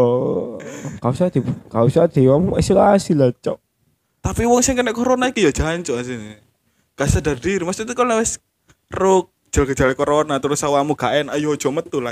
Kau 1.03 1.11
usah 1.11 1.27
di 1.27 1.39
kau 1.67 1.85
usah 1.85 2.07
di 2.07 2.25
om 2.27 2.55
isolasi 2.55 3.13
lah, 3.13 3.31
Cok. 3.35 3.57
tapi 4.23 4.43
wong 4.43 4.59
sing 4.59 4.75
kena 4.75 4.91
corona 4.91 5.31
iki 5.31 5.47
ya 5.47 5.55
jancuk 5.55 5.95
asine 6.03 6.43
gak 6.99 7.07
sadar 7.07 7.39
diri 7.39 7.63
maksudnya 7.63 7.95
kalau 7.95 8.19
wis 8.19 8.43
ro 8.91 9.31
gejala 9.47 9.95
corona 9.95 10.35
terus 10.43 10.59
awamu 10.67 10.99
gak 10.99 11.23
enak 11.23 11.39
ayo 11.39 11.55
aja 11.55 11.71
metu 11.71 12.03
lah 12.03 12.11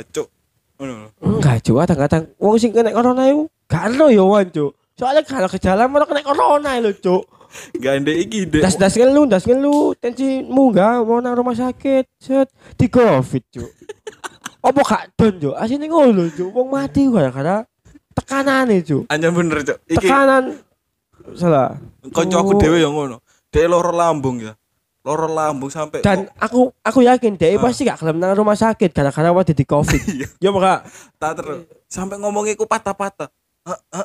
ngono 0.76 0.94
lho. 1.08 1.10
Enggak, 1.24 1.64
Cok. 1.64 1.76
Kadang-kadang 1.88 2.24
wong 2.40 2.56
sing 2.60 2.72
kena 2.76 2.92
corona 2.92 3.24
iku 3.32 3.48
gak 3.68 3.84
ero 3.96 4.08
ya 4.12 4.24
wan, 4.28 4.48
Cok. 4.52 4.72
Soalnya 4.96 5.22
kalau 5.24 5.50
gejala 5.52 5.84
malah 5.88 6.08
kena 6.08 6.22
corona 6.24 6.72
lho, 6.84 6.92
Cok. 6.92 7.24
gak 7.80 7.94
ndek 8.04 8.18
iki 8.28 8.40
ndek 8.52 8.62
Das 8.64 8.76
das 8.76 8.96
ngelu, 9.00 9.24
das 9.32 9.48
ngelu, 9.48 9.96
tensi 9.96 10.44
munggah 10.44 11.00
mau 11.08 11.24
nang 11.24 11.40
rumah 11.40 11.56
sakit, 11.56 12.04
set 12.20 12.52
di 12.76 12.92
covid, 12.92 13.44
Cuk. 13.48 13.72
Apa 14.66 14.82
gak 14.82 15.04
don, 15.14 15.34
Cuk? 15.40 15.56
Asine 15.56 15.86
ngono, 15.86 16.26
Cuk. 16.28 16.50
Wong 16.50 16.68
mati 16.68 17.06
gara-gara 17.06 17.64
tekanane, 18.12 18.82
Cuk. 18.82 19.06
anjir 19.06 19.30
bener 19.30 19.60
cuk 19.62 19.78
iki 19.86 19.98
Tekanan 20.02 20.44
salah. 21.34 21.78
kancaku 22.08 22.54
Oh. 22.54 22.58
dhewe 22.58 22.78
ya 22.78 22.88
ngono 22.88 23.18
dhek 23.50 23.66
loro 23.66 23.90
lambung 23.90 24.38
ya 24.40 24.54
loro 25.02 25.26
lambung 25.28 25.68
sampai 25.68 26.00
Dan 26.00 26.30
aku 26.36 26.70
aku 26.80 27.00
yakin 27.02 27.34
dia 27.34 27.52
Ah. 27.52 27.62
pasti 27.62 27.84
gak 27.84 28.00
gelem 28.00 28.18
nang 28.18 28.34
rumah 28.34 28.54
sakit 28.54 28.90
gara-gara 28.90 29.30
waktu 29.30 29.54
di 29.54 29.64
covid. 29.64 30.02
Iya. 30.16 30.28
Ya 30.40 30.50
maka 30.50 30.86
tak 31.16 31.34
terus 31.38 31.60
sampai 31.86 32.18
ngomong 32.18 32.46
iku 32.48 32.64
patah-patah 32.64 33.30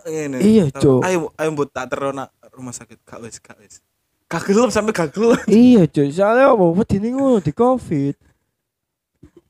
ngene. 0.03 0.41
Iya, 0.41 0.69
Cuk. 0.71 1.01
Ayo 1.01 1.31
ayo 1.35 1.49
mbut 1.51 1.69
tak 1.69 1.89
terus 1.89 2.11
nak 2.11 2.29
rumah 2.51 2.73
sakit 2.73 3.01
gak 3.01 3.21
wis 3.21 3.37
gak 3.39 3.57
wis. 3.59 3.81
Gak 4.27 4.43
gelem 4.47 4.69
sampai 4.69 4.91
gak 4.91 5.13
gelem. 5.13 5.39
iya, 5.47 5.85
Cuk. 5.85 6.09
Soalnya 6.11 6.51
apa 6.51 6.65
wedi 6.67 6.97
ngono 7.07 7.39
di 7.39 7.53
covid. 7.53 8.17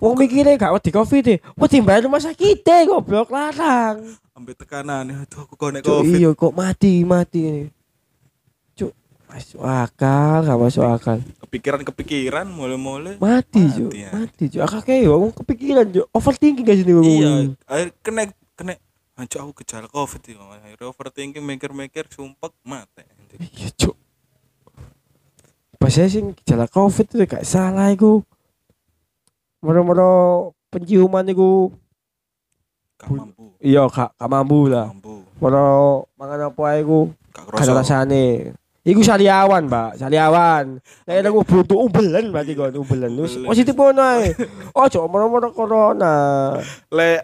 Wong 0.00 0.16
mikirnya 0.16 0.56
gak 0.56 0.80
wedi 0.80 0.90
covid 0.90 1.22
deh. 1.22 1.38
Wedi 1.60 1.84
bayar 1.84 2.08
rumah 2.08 2.24
sakit 2.24 2.64
deh, 2.64 2.80
goblok 2.88 3.28
larang. 3.28 4.16
Sampai 4.32 4.56
tekanan 4.56 5.12
aduh 5.12 5.44
aku 5.44 5.54
konek 5.60 5.84
covid. 5.84 6.16
iya 6.16 6.32
kok 6.32 6.56
mati 6.56 7.04
mati 7.04 7.68
Cuk, 8.72 8.96
masuk 9.28 9.60
akal, 9.60 10.48
gak 10.48 10.56
masuk 10.56 10.84
akal. 10.88 11.20
Kepikiran-kepikiran 11.44 12.48
mulai-mulai. 12.48 13.20
Mati, 13.20 13.60
Mati, 13.68 13.76
Cuk. 13.76 13.92
ya. 13.92 14.10
Mati, 14.16 14.44
Cuk. 14.48 14.60
Akak 14.64 14.82
kayak 14.88 15.04
ngomong 15.04 15.32
kepikiran, 15.36 15.86
Cuk. 15.92 16.06
Overthinking 16.16 16.64
gak 16.64 16.76
sih 16.80 16.84
nih 16.88 16.94
ngomong. 16.96 17.20
Iya, 17.20 17.32
akhir 17.68 17.88
kena 18.00 18.22
kena 18.56 18.74
Anjir 19.20 19.44
aku 19.44 19.52
gejala 19.60 19.84
covid 19.92 20.24
ya. 20.24 20.40
Akhirnya 20.40 20.88
overthinking 20.88 21.44
mikir-mikir 21.44 22.08
sumpek 22.08 22.56
mati. 22.64 23.04
Iya, 23.36 23.68
Cuk. 23.76 23.92
Pas 25.76 25.92
saya 25.92 26.08
sih 26.08 26.24
gejala 26.40 26.64
covid 26.64 27.04
itu 27.04 27.28
gak 27.28 27.44
salah 27.44 27.92
iku. 27.92 28.24
Moro-moro 29.60 30.10
penciuman 30.68 31.26
iku 31.26 31.68
Gak 32.96 33.08
Bu- 33.08 33.16
mampu. 33.18 33.44
iya 33.58 33.84
gak, 33.86 34.12
gak 34.12 34.28
mampu 34.28 34.68
lah. 34.68 34.92
Moro 35.36 35.64
mangan 36.14 36.48
apa 36.48 36.62
ae 36.70 36.80
iku 36.80 37.08
Gak 37.30 37.76
rasane. 37.76 38.52
Iku 38.80 39.00
sariawan, 39.00 39.68
Mbak. 39.68 39.96
Sariawan. 39.96 40.80
Kayak 41.04 41.26
aku 41.28 41.44
butuh 41.44 41.78
umbelan 41.78 42.32
berarti 42.32 42.52
kon, 42.52 42.72
umbelan. 42.74 43.12
Terus 43.14 43.36
Umbelan. 43.36 43.48
positif 43.48 43.74
ngono 43.74 44.00
ae. 44.00 44.32
Ojo 44.80 45.00
moro-moro 45.06 45.48
corona. 45.50 46.14
Le 46.88 47.20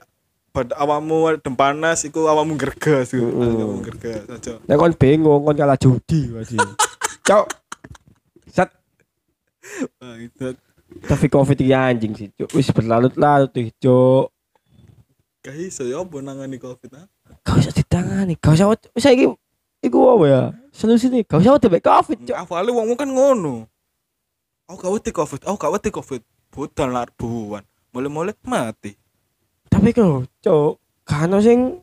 pada 0.49 0.73
awamu 0.77 1.37
dem 1.37 1.53
panas 1.53 2.05
iku 2.05 2.25
awamu 2.27 2.57
gergas 2.57 3.13
iku. 3.13 3.29
Awamu 3.29 3.81
gergas 3.83 4.25
aja. 4.27 4.61
Nek 4.63 4.77
kon 4.77 4.93
bingung 4.95 5.43
kon 5.43 5.57
kalah 5.57 5.77
judi 5.77 6.29
berarti. 6.29 6.57
Cok. 7.29 7.47
Sat 8.49 8.73
Ah, 9.99 10.15
itu 10.17 10.57
tapi 11.05 11.27
covid 11.29 11.59
iki 11.61 11.75
anjing 11.75 12.13
sih, 12.17 12.29
Cuk. 12.33 12.49
Wis 12.57 12.73
berlarut-larut 12.73 13.51
tuh, 13.53 13.69
Cuk. 13.77 14.27
gak 15.47 15.55
iso 15.63 15.87
ya 15.87 16.03
apa 16.03 16.17
nangani 16.19 16.59
covid 16.59 16.91
ah. 16.99 17.07
Gak 17.47 17.63
usah 17.63 17.71
ditangani, 17.71 18.35
gak 18.35 18.59
usah 18.59 18.67
wis 18.75 19.03
saiki 19.03 19.31
iku 19.85 19.99
apa 20.19 20.25
ya? 20.27 20.43
Solusi 20.75 21.07
nih, 21.07 21.23
gak 21.23 21.39
usah 21.39 21.55
wedi 21.57 21.79
covid, 21.79 22.19
Cuk. 22.27 22.37
Awalnya 22.37 22.71
wong 22.75 22.99
kan 22.99 23.11
ngono. 23.11 23.71
Aku 24.67 24.77
gak 24.83 24.93
wedi 24.99 25.11
covid, 25.15 25.41
aku 25.47 25.57
gak 25.57 25.73
wedi 25.79 25.91
covid. 25.95 26.23
Budal 26.51 26.91
lar 26.91 27.11
buwan. 27.15 27.63
Mulai-mulai 27.95 28.35
mati. 28.49 28.99
Tapi 29.71 29.95
kok, 29.95 30.27
Cuk, 30.43 30.83
kan 31.07 31.31
sing 31.39 31.79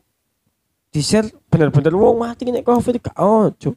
di-share 0.92 1.26
bener-bener 1.48 1.96
wong 1.96 2.20
mati 2.20 2.44
nek 2.46 2.68
covid 2.68 3.00
gak 3.00 3.16
ono, 3.16 3.50
Cuk. 3.56 3.74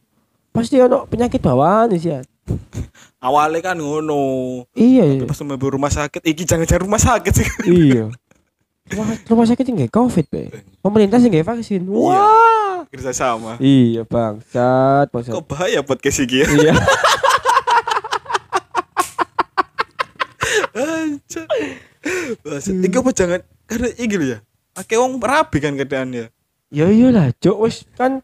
Pasti 0.52 0.76
ono 0.80 1.08
penyakit 1.08 1.40
bawaan 1.40 1.96
sih. 1.96 2.12
ya. 2.12 2.20
Awalnya 3.26 3.60
kan 3.60 3.76
ngono. 3.78 4.22
Iya, 4.72 5.04
iya. 5.18 5.24
Pas 5.26 5.40
mau 5.42 5.58
rumah 5.58 5.90
sakit, 5.90 6.22
iki 6.22 6.46
jangan-jangan 6.46 6.82
rumah 6.86 7.00
sakit 7.02 7.32
sih. 7.34 7.48
iya. 7.88 8.04
Rumah, 8.88 9.06
rumah 9.28 9.46
sakit 9.46 9.64
nggak 9.68 9.92
covid, 9.92 10.26
be. 10.32 10.48
Pemerintah 10.80 11.20
sih 11.20 11.28
nggak 11.28 11.46
vaksin. 11.46 11.84
Wah. 11.88 12.88
Kerja 12.88 13.12
sama. 13.12 13.60
Iya, 13.60 14.08
bangsat, 14.08 15.12
bangsat. 15.12 15.36
Kok 15.36 15.44
bahaya 15.44 15.84
podcast 15.84 16.24
iki 16.24 16.40
ya? 16.40 16.48
Iya. 16.48 16.72
Baset. 22.44 22.74
Iki 22.84 22.96
apa 22.98 23.10
jangan 23.12 23.40
karena 23.68 23.88
iki 23.96 24.16
lho 24.16 24.26
ya. 24.36 24.38
Akeh 24.78 24.96
wong 24.96 25.18
rabi 25.18 25.58
kan 25.58 25.74
keadaannya. 25.74 26.30
Ya 26.68 26.86
iyalah, 26.92 27.32
Cuk, 27.40 27.56
wis 27.64 27.88
kan 27.96 28.20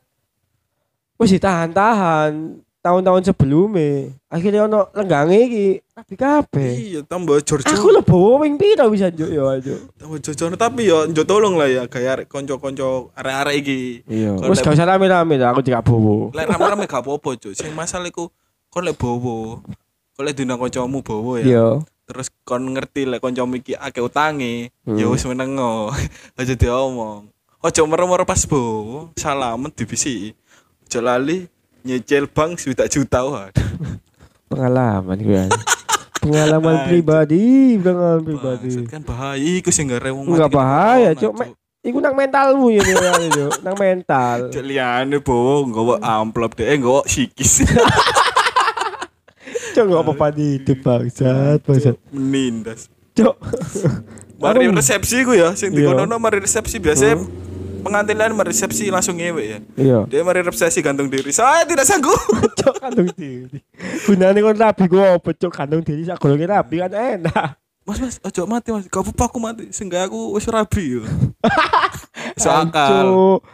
wis 1.17 1.33
ditahan-tahan 1.33 2.64
tahun-tahun 2.85 3.25
sebelumnya. 3.25 4.13
Akhirnya 4.29 4.69
ono 4.69 4.93
lenggange 4.93 5.39
iki 5.41 5.67
rapi 5.97 6.15
kabeh. 6.15 6.71
Iya, 6.77 7.01
tambah 7.09 7.41
Giorgio. 7.41 7.73
Aku 7.73 7.89
lo 7.89 8.05
bawa 8.05 8.45
wing 8.45 8.61
piro 8.61 8.93
bisa 8.93 9.09
Cuk 9.09 9.31
ya, 9.33 9.41
Cuk. 9.57 9.81
tambah 9.97 10.19
Giorgio 10.21 10.53
tapi 10.53 10.93
yo 10.93 11.09
njo 11.09 11.25
tolong 11.25 11.57
lah 11.57 11.65
ya 11.65 11.89
gaya 11.89 12.21
arek 12.21 12.29
konco-konco 12.29 13.09
arek-arek 13.17 13.55
iki. 13.65 13.81
Iya. 14.05 14.37
Wis 14.45 14.61
gak 14.61 14.77
usah 14.77 14.85
rame-rame 14.85 15.41
lah, 15.41 15.57
aku 15.57 15.65
juga 15.65 15.81
bawa. 15.81 16.29
Lek 16.37 16.45
rame-rame 16.45 16.85
gak 16.85 17.01
apa-apa, 17.01 17.31
Cuk. 17.41 17.57
Sing 17.57 17.73
masalah 17.73 18.05
iku 18.05 18.29
kon 18.69 18.85
lek 18.85 19.01
bowo. 19.01 19.65
Kon 20.13 20.23
lek 20.29 20.37
dina 20.37 20.61
kancamu 20.61 21.01
bowo 21.01 21.41
ya. 21.41 21.45
Iya. 21.49 21.67
Terus 22.05 22.29
kon 22.45 22.69
ngerti 22.69 23.09
lek 23.09 23.25
kancamu 23.25 23.57
iki 23.57 23.73
akeh 23.73 24.05
utange, 24.05 24.69
Hmm. 24.85 25.01
ya 25.01 25.09
wis 25.09 25.25
menengo. 25.25 25.89
Aja 26.37 26.53
diomong. 26.53 27.33
Ojo 27.65 27.81
mero-mero 27.89 28.29
pas 28.29 28.45
bowo, 28.45 29.09
salaman 29.17 29.73
dibisi. 29.73 30.37
Ojo 30.85 31.01
lali 31.01 31.49
nyicil 31.85 32.25
bank 32.27 32.57
juta 32.57 32.89
juta 32.89 33.21
waduh. 33.23 33.69
Pengalaman 34.51 35.19
gue. 35.21 35.45
Pengalaman 36.17 36.89
pribadi, 36.89 37.77
pengalaman 37.77 38.25
pribadi. 38.25 38.69
Kan 38.89 39.05
bahaya 39.05 39.51
iku 39.61 39.69
sing 39.69 39.93
gak 39.93 40.03
rewong 40.03 40.25
Enggak 40.25 40.51
bahaya, 40.51 41.13
Cuk. 41.13 41.37
Me- 41.37 41.55
Iku 41.85 42.01
nang 42.01 42.17
mentalmu 42.17 42.73
ya 42.73 42.81
nih, 42.81 42.97
Cuk. 43.29 43.61
Nang 43.61 43.77
mental. 43.77 44.39
Cuk 44.55 44.65
liane 44.65 45.21
bowo 45.21 45.69
nggawa 45.69 46.01
amplop 46.01 46.57
deh, 46.57 46.65
nggawa 46.65 47.05
sikis. 47.05 47.61
Cuk, 49.77 49.85
enggak 49.85 50.01
apa-apa 50.01 50.27
di 50.33 50.63
itu 50.63 50.73
bangsat, 50.81 51.61
bangsat. 51.61 52.01
Menindas. 52.09 52.89
Cuk. 53.13 53.37
Mari 54.41 54.73
resepsi 54.73 55.29
ku 55.29 55.37
ya, 55.37 55.53
sing 55.53 55.77
Iya. 55.77 55.93
dikono 55.93 56.17
mari 56.17 56.41
resepsi 56.41 56.81
biasa 56.81 57.21
pengantin 57.85 58.17
lain 58.17 58.33
mari 58.33 58.51
resepsi 58.51 58.89
langsung 58.89 59.21
ngewe 59.21 59.43
ya. 59.45 59.59
Iya. 59.77 59.99
Dia 60.09 60.25
mari 60.25 60.41
resepsi 60.41 60.81
gantung 60.81 61.13
diri. 61.13 61.29
Saya 61.31 61.69
tidak 61.69 61.85
sanggup. 61.85 62.17
Cuk 62.59 62.75
kandung 62.81 63.13
diri. 63.13 63.61
Gunane 64.09 64.41
kon 64.41 64.57
rabi 64.57 64.85
ku 64.89 64.97
apa 64.99 65.31
cuk 65.37 65.53
kandung 65.53 65.85
diri 65.85 66.09
sak 66.09 66.19
golonge 66.19 66.49
rabi 66.49 66.81
kan 66.81 66.93
enak. 66.97 67.61
Mas 67.85 68.01
mas, 68.01 68.17
ojo 68.25 68.49
mati 68.49 68.73
mas. 68.73 68.89
Gak 68.89 69.05
apa 69.05 69.25
aku 69.29 69.39
mati. 69.39 69.69
Sehingga 69.69 70.09
aku 70.09 70.33
wis 70.35 70.49
rabi 70.49 70.99
yo. 70.99 71.03
Cuk. 72.41 73.45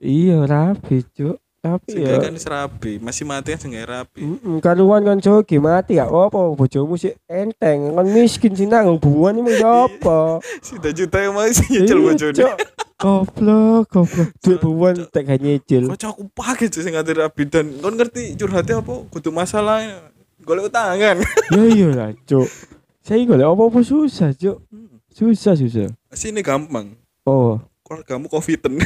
Iya 0.00 0.48
rabi 0.48 1.04
cuk. 1.12 1.36
Tapi 1.56 1.98
ya. 1.98 2.22
kan 2.22 2.30
wis 2.30 2.46
rabi. 2.46 2.92
Masih 2.98 3.26
mati 3.26 3.50
kan 3.50 3.58
sehingga 3.58 3.82
rabi. 3.84 4.22
Mm, 4.22 4.62
karuan 4.62 5.02
kan 5.02 5.18
jogi 5.18 5.58
mati 5.58 5.98
gak 5.98 6.08
apa 6.08 6.38
bojomu 6.52 6.94
sih 6.94 7.16
enteng 7.26 7.90
kan 7.90 8.06
miskin 8.06 8.54
sih 8.54 8.64
nanggung 8.64 9.02
buan 9.02 9.34
ini 9.36 9.58
apa 9.58 10.38
Sudah 10.66 10.94
juta 10.94 11.18
yang 11.18 11.34
masih 11.34 11.66
nyicil 11.66 11.98
Iya, 11.98 12.06
bojone. 12.06 12.36
Cuk. 12.38 12.54
goblok 12.96 13.84
goblok 13.92 14.30
duit 14.40 14.60
buan 14.60 14.94
tak 15.10 15.26
gak 15.26 15.40
nyicil 15.40 15.90
Kocok 15.90 16.10
aku 16.14 16.22
pakai 16.32 16.66
sih 16.70 16.80
sing 16.80 16.94
ngati 16.94 17.12
rabi 17.12 17.42
dan 17.44 17.66
kon 17.78 17.92
ngerti 17.92 18.36
curhatnya 18.36 18.80
apa? 18.80 18.94
Kudu 19.10 19.28
masalah. 19.28 19.82
Golek 20.40 20.70
utangan. 20.70 21.18
ya 21.54 21.62
iya 21.66 21.88
lah 21.90 22.10
cuk 22.22 22.46
saya 23.02 23.22
golek 23.22 23.42
apa-apa 23.42 23.82
susah 23.82 24.30
cuk 24.30 24.62
susah 25.10 25.54
susah 25.54 25.90
Sini 26.10 26.40
gampang. 26.40 26.94
oh 27.22 27.58
Kalau 27.82 28.02
kamu 28.02 28.26
covidan. 28.26 28.78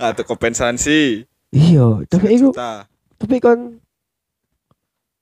Atau 0.00 0.24
kompensasi. 0.24 1.28
iya 1.52 1.86
tapi 2.08 2.40
itu 2.40 2.48
tapi 3.20 3.36
kan 3.42 3.76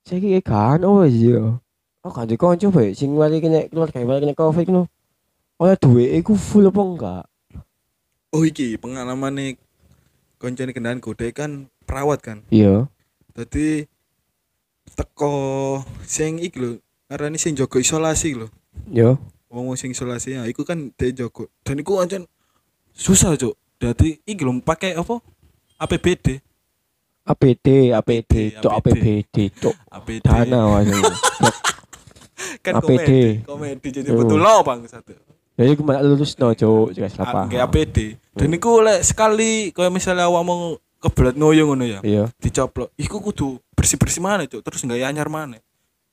Saiki 0.09 0.41
kan 0.41 0.81
oh 0.89 1.05
yo. 1.05 1.61
Oh 2.01 2.09
kan 2.09 2.25
kanca 2.25 2.73
bae 2.73 2.97
sing 2.97 3.13
mari 3.13 3.45
kena 3.45 3.69
keluar 3.69 3.93
gawe 3.93 4.05
mari 4.09 4.25
kena 4.25 4.33
covid 4.33 4.65
ngono. 4.71 4.89
Oleh 5.61 5.77
duwe 5.77 6.17
iku 6.17 6.33
full 6.33 6.71
apa 6.71 6.81
enggak? 6.81 7.25
Oh 8.33 8.47
iki 8.47 8.81
pengalaman 8.81 9.37
nih 9.37 9.51
koncone 10.41 10.73
kendaraan 10.73 11.05
gede 11.05 11.29
kan 11.37 11.51
perawat 11.85 12.25
kan. 12.25 12.41
Iya. 12.49 12.89
Dadi 13.37 13.85
teko 14.97 15.85
sing 16.09 16.41
iki 16.41 16.57
lho, 16.57 16.71
ngarani 17.13 17.37
sing 17.37 17.53
jaga 17.53 17.77
isolasi 17.77 18.33
lho. 18.33 18.49
Yo. 18.89 19.21
Wong 19.53 19.77
sing 19.77 19.93
isolasi 19.93 20.41
ya 20.41 20.49
iku 20.49 20.65
kan 20.65 20.95
dia 20.97 21.13
jaga. 21.13 21.53
Dan 21.61 21.85
iku 21.85 22.01
ancen 22.01 22.25
susah, 22.97 23.37
Cuk. 23.37 23.57
Dadi 23.79 24.19
iki 24.27 24.43
lho 24.43 24.59
pakai 24.59 24.99
apa? 24.99 25.23
APBD. 25.79 26.43
APD, 27.29 27.95
APD, 27.95 28.35
cok 28.59 28.73
APBD, 28.83 29.37
cok 29.55 29.75
APD. 29.95 30.25
dana 30.25 30.61
wae. 30.75 30.91
kan 32.65 32.83
APD. 32.83 32.83
komedi. 32.83 33.23
Komedi 33.47 33.89
jadi 33.95 34.11
betul 34.11 34.43
lo 34.43 34.67
Bang 34.67 34.83
satu. 34.89 35.15
Ya 35.55 35.67
iku 35.71 35.87
malah 35.87 36.03
lulus 36.03 36.35
no, 36.41 36.51
cok, 36.51 36.91
jelas 36.91 37.15
apa. 37.21 37.47
Kayak 37.47 37.71
APD. 37.71 37.97
Dan 38.35 38.51
iku 38.57 38.83
oleh 38.83 38.99
sekali 39.07 39.71
kayak 39.71 39.95
misalnya 39.95 40.27
awakmu 40.27 40.83
kebelat 40.99 41.39
ngoyo 41.39 41.71
ngono 41.71 41.85
ya. 41.87 42.01
Iya. 42.03 42.25
Dicoplok. 42.43 42.91
Iku 42.99 43.23
kudu 43.23 43.63
bersih-bersih 43.79 44.23
mana, 44.23 44.49
Cuk. 44.51 44.65
Terus 44.67 44.83
enggak 44.83 45.07
anyar 45.07 45.31
mana. 45.31 45.63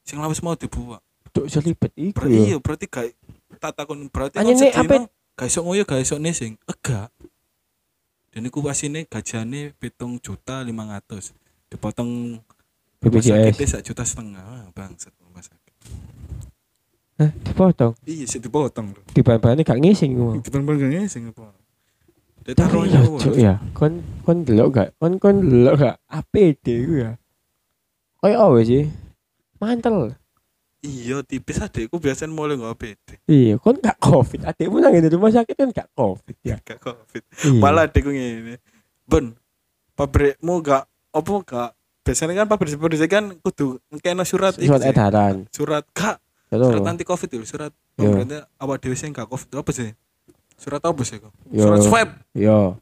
Sing 0.06 0.22
lawas 0.22 0.38
mau 0.46 0.54
dibuang. 0.54 1.02
Cok 1.34 1.46
selipet 1.50 1.92
iku 1.98 2.22
Berarti 2.22 2.38
iya, 2.38 2.58
berarti 2.62 2.86
gak 2.88 3.06
tak 3.60 3.72
takon 3.74 4.08
berarti 4.08 4.40
Hanya 4.40 4.54
kon 4.54 4.62
sedino 4.62 5.04
gak 5.36 5.48
iso 5.52 5.60
ngoyo 5.66 5.84
gak 5.84 6.00
iso 6.04 6.16
nesing. 6.22 6.56
Enggak. 6.64 7.10
Dan 8.36 8.52
iku 8.52 8.60
asine 8.68 9.08
gajane 9.08 9.72
pitung 9.80 10.20
juta 10.20 10.60
lima 10.60 10.84
ratus 10.84 11.32
dipotong 11.72 12.36
BPJS. 13.00 13.56
sakitnya 13.56 13.68
sak 13.72 13.82
juta 13.88 14.04
setengah 14.04 14.44
ah, 14.44 14.68
bangsat 14.76 15.16
rumah 15.24 15.40
sakit 15.40 15.74
Hah, 17.16 17.32
dipotong. 17.48 17.96
iya 18.04 18.28
sih 18.28 18.44
dipotong 18.44 18.92
Di 19.16 19.24
bahan-bahannya 19.24 19.64
gak 19.64 19.80
ngising 19.80 20.20
ngono. 20.20 20.36
di 20.36 20.44
depan 20.44 20.68
bangga 20.68 21.08
sing 21.08 21.32
apa 21.32 21.56
Tapi 22.44 22.92
ya, 22.92 23.02
cok 23.08 23.36
ya. 23.40 23.54
Kon 23.72 24.04
kon 24.22 24.44
delok 24.44 24.70
gak? 24.76 24.90
Kon 25.00 25.16
kon 25.18 25.36
delok 25.48 25.76
gak? 25.80 25.96
APD 26.12 26.66
iku 26.86 26.94
ya. 27.08 27.12
Kayak 28.22 28.40
apa 28.44 28.60
sih? 28.62 28.84
Mantel. 29.64 29.98
Iya 30.86 31.18
tipis 31.22 31.58
adekku 31.58 31.98
biasanya 31.98 32.30
mulai 32.30 32.56
nggak 32.56 32.74
APD 32.78 33.08
Iya, 33.26 33.58
kon 33.58 33.82
gak 33.82 33.98
covid. 33.98 34.46
Adekmu 34.46 34.78
nang 34.78 34.94
di 34.94 35.10
rumah 35.10 35.34
sakit 35.34 35.56
kan 35.58 35.70
gak 35.74 35.90
covid 35.92 36.38
ya. 36.46 36.62
gak 36.62 36.78
covid 36.78 37.24
Iya. 37.42 37.58
malah 37.58 37.90
adekku 37.90 38.14
ngene 38.14 38.62
ben 39.04 39.34
pabrikmu 39.94 40.62
gak 40.62 40.86
apa 40.86 41.32
gak 41.42 41.70
biasanya 42.06 42.34
kan 42.38 42.48
pabrik 42.48 42.78
pabrik 42.78 43.02
kan 43.08 43.26
kudu 43.42 43.82
ngekeno 43.90 44.22
surat 44.22 44.54
iku 44.56 44.70
surat 44.70 44.82
sih. 44.82 44.92
edaran. 44.94 45.36
surat 45.50 45.84
gak 45.90 46.22
surat 46.46 46.86
anti 46.86 47.02
covid 47.02 47.30
itu 47.32 47.46
surat 47.46 47.74
pemerintah 47.96 48.46
awak 48.56 48.78
dewi 48.78 48.94
sing 48.94 49.10
gak 49.10 49.26
covid 49.26 49.50
apa 49.52 49.72
sih 49.72 49.90
surat 50.56 50.80
apa 50.80 51.02
sih 51.02 51.18
kok 51.18 51.34
Yo. 51.50 51.66
surat 51.66 51.80
swab 51.82 52.10
Yo. 52.32 52.78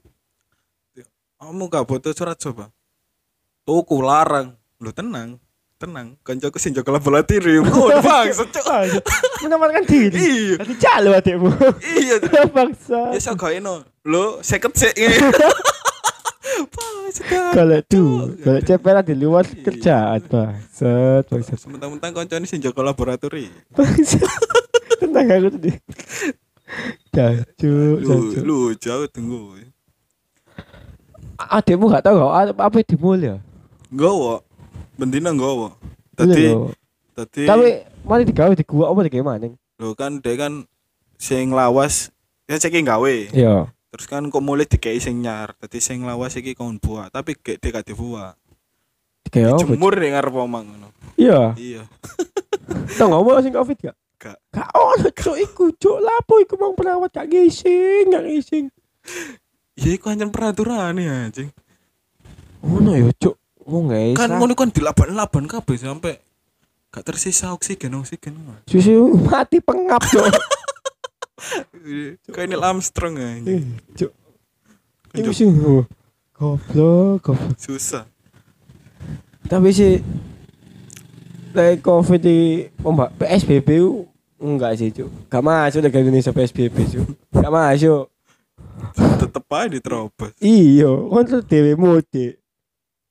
kamu 1.37 1.63
gak 1.67 1.85
butuh 1.85 2.11
surat 2.11 2.35
coba 2.35 2.67
tuku 3.63 3.95
larang 3.99 4.55
lu 4.79 4.91
tenang 4.91 5.39
tenang 5.83 6.07
kancaku 6.23 6.55
sing 6.55 6.71
jaga 6.71 6.95
laboratorium 6.95 7.67
oh 7.67 7.91
bang 8.05 8.31
secuk 8.31 8.63
Menawarkan 9.43 9.83
diri. 9.83 10.15
iya 10.15 10.55
Tadi 10.55 10.73
calo 10.79 11.09
adekmu. 11.11 11.49
iya 11.99 12.15
Bangsa. 12.55 13.11
ya 13.11 13.19
so 13.19 13.35
gak 13.35 13.59
eno 13.59 13.83
lo 14.07 14.39
seket 14.39 14.71
sik. 14.71 14.95
Kalau 17.53 17.77
tuh, 17.85 18.33
kalau 18.41 18.59
ceperan 18.59 19.05
di 19.05 19.13
luar 19.13 19.45
Iya. 19.45 19.61
kerjaan 19.61 20.19
bangsat, 20.25 21.23
bangsat. 21.29 21.57
Sementara-mentara 21.61 22.09
kancane 22.09 22.45
sing 22.47 22.57
jaga 22.57 22.81
laboratorium 22.81 23.53
Bangsat. 23.69 24.23
Tenang 25.03 25.27
aku 25.29 25.47
tadi. 25.53 25.71
Jacu, 27.13 27.73
jacu. 28.01 28.39
lu 28.41 28.73
jauh 28.73 29.05
tunggu 29.05 29.61
Adekmu 31.37 31.85
gak 31.91 32.07
tahu 32.07 32.17
gak 32.17 32.55
apa 32.55 32.77
di 32.81 32.95
mall 32.97 33.19
ya? 33.19 33.37
Nggawa. 33.93 34.41
Bendina 34.97 35.33
nggawa. 35.33 35.73
Iya 35.73 36.17
Tadi 36.17 36.43
loh. 36.53 36.69
tadi 37.13 37.43
Tapi 37.49 37.67
mari 38.05 38.23
digawe 38.25 38.53
di 38.53 38.65
gua 38.65 38.93
apa 38.93 39.05
di 39.05 39.21
mana? 39.21 39.49
lo 39.81 39.97
kan 39.97 40.21
dia 40.21 40.37
kan 40.37 40.63
sing 41.17 41.49
lawas 41.51 42.13
ya 42.45 42.55
cek 42.61 42.85
gawe. 42.85 43.15
Iya. 43.33 43.67
Terus 43.93 44.05
kan 44.09 44.25
kok 44.29 44.41
mulai 44.41 44.65
dikei 44.65 44.97
sing 44.97 45.21
nyar. 45.21 45.53
Tadi 45.57 45.77
sing 45.77 46.01
lawas 46.05 46.33
iki 46.33 46.57
kon 46.57 46.81
buah, 46.81 47.13
tapi 47.13 47.37
gek 47.37 47.61
gak 47.61 47.85
dibuah. 47.85 48.33
Digawe 49.27 49.53
apa? 49.53 49.61
Jemur 49.61 49.93
ning 49.97 50.13
ngarep 50.17 50.33
omang 50.33 50.65
ngono. 50.65 50.89
Iya. 51.17 51.53
Iya. 51.57 51.83
Tau 52.97 53.07
ngomong 53.09 53.41
sing 53.45 53.53
covid 53.53 53.77
gak? 53.81 53.97
Gak. 54.17 54.37
Gak 54.55 54.69
ono 54.73 55.09
cok 55.11 55.37
iku 55.37 55.65
cok 55.77 55.99
lapo 55.99 56.39
iku 56.39 56.53
mau 56.57 56.73
perawat 56.73 57.11
gak 57.11 57.27
ngising, 57.29 58.13
gak 58.13 58.23
ngising. 58.25 58.65
Ya 59.77 59.89
iku 59.93 60.09
anjen 60.09 60.31
peraturan 60.31 60.95
ya 60.97 61.27
anjing. 61.29 61.49
Ono 62.63 62.91
yo 62.95 63.11
cok. 63.13 63.35
Mau 63.63 63.87
guys. 63.87 64.15
Kan 64.19 64.29
ngono 64.37 64.53
kan 64.53 64.69
dilaban-laban 64.69 65.45
kabeh 65.47 65.75
sampai 65.79 66.19
gak 66.93 67.05
tersisa 67.07 67.55
oksigen 67.55 67.95
oksigen. 67.97 68.37
Susu 68.67 69.15
mati 69.23 69.63
pengap 69.63 70.03
cok. 70.03 70.27
Kayak 72.31 72.47
Neil 72.47 72.63
Armstrong 72.63 73.15
anjing. 73.19 73.47
Eh, 73.49 73.63
Cok. 73.99 74.11
Anjing, 75.13 75.33
sih 75.35 75.47
oh, 75.49 75.83
goblok, 76.33 77.19
goblok. 77.23 77.57
Susah. 77.59 78.07
Tapi 79.47 79.69
sih 79.75 79.99
like 81.53 81.85
covid 81.85 82.19
di 82.19 82.65
ombak 82.81 83.13
PSBB 83.21 83.77
enggak 84.41 84.75
sih 84.75 84.89
cuk 84.89 85.09
gak 85.29 85.45
masuk 85.45 85.79
negara 85.85 86.01
Indonesia 86.01 86.33
PSBB 86.33 86.75
cuk 86.97 87.07
gak 87.29 87.53
masuk 87.53 88.09
Tetep 88.93 89.45
aja 89.53 89.69
diterobos. 89.69 90.33
iya 90.43 90.89
kan 90.89 91.23
tuh 91.29 91.41
dewe 91.45 91.77
mudik 91.77 92.41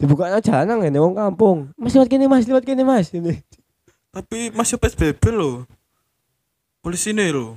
dibuka 0.03 0.27
aja 0.27 0.67
nang 0.67 0.83
ini 0.83 0.99
wong 0.99 1.15
kampung 1.15 1.71
mas 1.79 1.95
lewat 1.95 2.11
kene 2.11 2.27
mas 2.27 2.43
lewat 2.43 2.67
kene 2.67 2.83
mas 2.83 3.15
ini 3.15 3.38
Tapi 4.12 4.53
masih 4.53 4.77
PSBB 4.77 5.33
loh. 5.33 5.65
Polisi 6.85 7.17
ini 7.17 7.33
loh. 7.33 7.57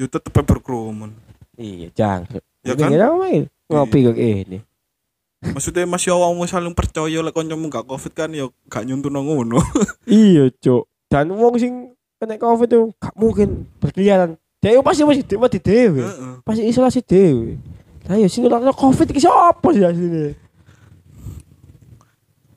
Yo 0.00 0.08
tetep 0.08 0.32
berkerumun. 0.32 1.12
iya 1.60 1.92
jang 1.92 2.24
Ya 2.64 2.72
kan? 2.72 2.88
Kira 2.88 3.12
main 3.12 3.52
ngopi 3.68 4.08
kok 4.08 4.16
ini 4.16 4.64
Maksudnya 5.40 5.84
masih 5.84 6.16
awakmu 6.16 6.48
saling 6.48 6.72
percaya 6.72 7.20
lek 7.20 7.32
kancamu 7.36 7.68
gak 7.68 7.84
covid 7.84 8.12
kan 8.16 8.32
ya 8.32 8.48
gak 8.72 8.88
nyuntuh 8.88 9.12
ngono. 9.12 9.60
iya 10.08 10.48
cuk 10.56 10.88
dan 11.10 11.28
wong 11.32 11.60
sing 11.60 11.92
kena 12.16 12.36
covid 12.36 12.68
tuh 12.68 12.84
gak 12.96 13.12
mungkin 13.18 13.66
berkeliaran 13.76 14.40
dia 14.60 14.76
pasti 14.84 15.02
masih 15.08 15.24
di 15.24 15.36
mati 15.40 15.56
dewe 15.56 16.04
Heeh. 16.04 16.34
pasti 16.44 16.62
isolasi 16.68 17.00
dewe 17.00 17.56
lah 18.04 18.20
ya 18.20 18.28
sing 18.28 18.44
nulakno 18.44 18.76
covid 18.76 19.08
iki 19.08 19.24
sapa 19.24 19.68
sih 19.72 19.80
asline 19.80 20.36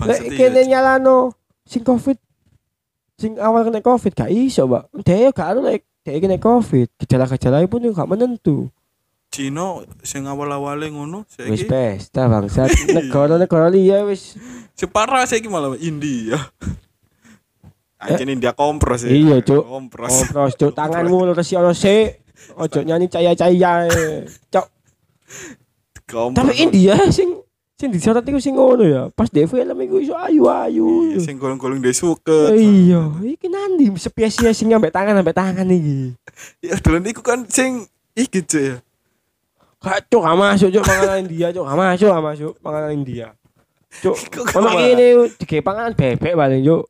Lek 0.07 0.21
kene 0.35 0.61
iya. 0.63 0.69
nyalano 0.77 1.35
sing 1.63 1.81
covid 1.83 2.19
sing 3.17 3.39
awal 3.39 3.63
kena 3.63 3.79
covid 3.79 4.11
gak 4.11 4.31
iso, 4.31 4.67
Mbak. 4.67 4.83
Dia 5.05 5.31
gak 5.31 5.49
anu 5.55 5.61
lek 5.63 5.87
dia 6.03 6.19
kena 6.19 6.35
covid, 6.35 6.91
gejala-gejala 6.99 7.63
pun 7.71 7.87
gak 7.87 8.09
menentu. 8.09 8.67
Cina 9.33 9.81
sing 10.05 10.29
awal-awale 10.29 10.93
ngono 10.93 11.25
Wis 11.25 11.65
saiki 11.65 11.65
pesta 11.65 12.29
bangsat. 12.29 12.69
Negara-negara 12.97 13.65
liya 13.73 14.05
wis 14.05 14.37
separah 14.77 15.25
saiki 15.25 15.49
malah 15.49 15.73
India. 15.81 16.37
Anjir 18.03 18.27
India 18.29 18.51
kompros 18.51 19.07
ya. 19.07 19.15
Iya, 19.15 19.35
Cuk. 19.41 19.63
Kompros. 19.63 20.11
kompros 20.11 20.53
cuk 20.59 20.75
tanganmu 20.79 21.31
lurus 21.31 21.49
ono 21.55 21.71
sik. 21.71 22.19
Ojo 22.59 22.83
nyanyi 22.83 23.07
caya-caya. 23.07 23.87
Cok. 24.51 24.67
Tapi 26.35 26.53
India 26.59 26.99
sing 27.09 27.42
sing 27.83 27.91
disorot 27.91 28.23
iku 28.23 28.39
sing 28.39 28.55
ngono 28.55 28.87
ya. 28.87 29.03
Pas 29.11 29.27
di 29.27 29.43
film 29.43 29.75
iku 29.83 29.99
iso 29.99 30.15
ayu-ayu. 30.15 31.11
Iya, 31.11 31.17
sing 31.19 31.35
golong-golong 31.35 31.83
dia 31.83 31.91
suka. 31.91 32.55
Iya, 32.55 33.11
iki 33.27 33.51
nanti 33.51 33.91
spesies 33.99 34.55
sing 34.55 34.71
nyampe 34.71 34.87
tangan 34.87 35.19
sampai 35.19 35.35
tangan 35.35 35.67
iki. 35.67 36.15
Ya 36.65 36.79
dolan 36.79 37.03
iku 37.03 37.19
kan 37.19 37.43
sing 37.51 37.83
iki 38.15 38.39
Cuk 38.47 38.63
ya. 38.63 38.75
Gak 39.83 40.07
cuk, 40.07 40.23
gak 40.23 40.39
masuk 40.39 40.71
cuk 40.71 40.83
panganan 40.87 41.27
India 41.27 41.51
cuk, 41.51 41.67
gak 41.67 41.75
masuk, 41.75 42.07
gak 42.07 42.23
masuk 42.23 42.53
panganan 42.63 42.91
India. 42.95 43.27
Cuk, 43.99 44.15
ono 44.57 44.79
ini 44.79 45.27
digawe 45.35 45.59
panganan 45.59 45.91
bebek 45.91 46.33
paling 46.39 46.63
cuk. 46.63 46.83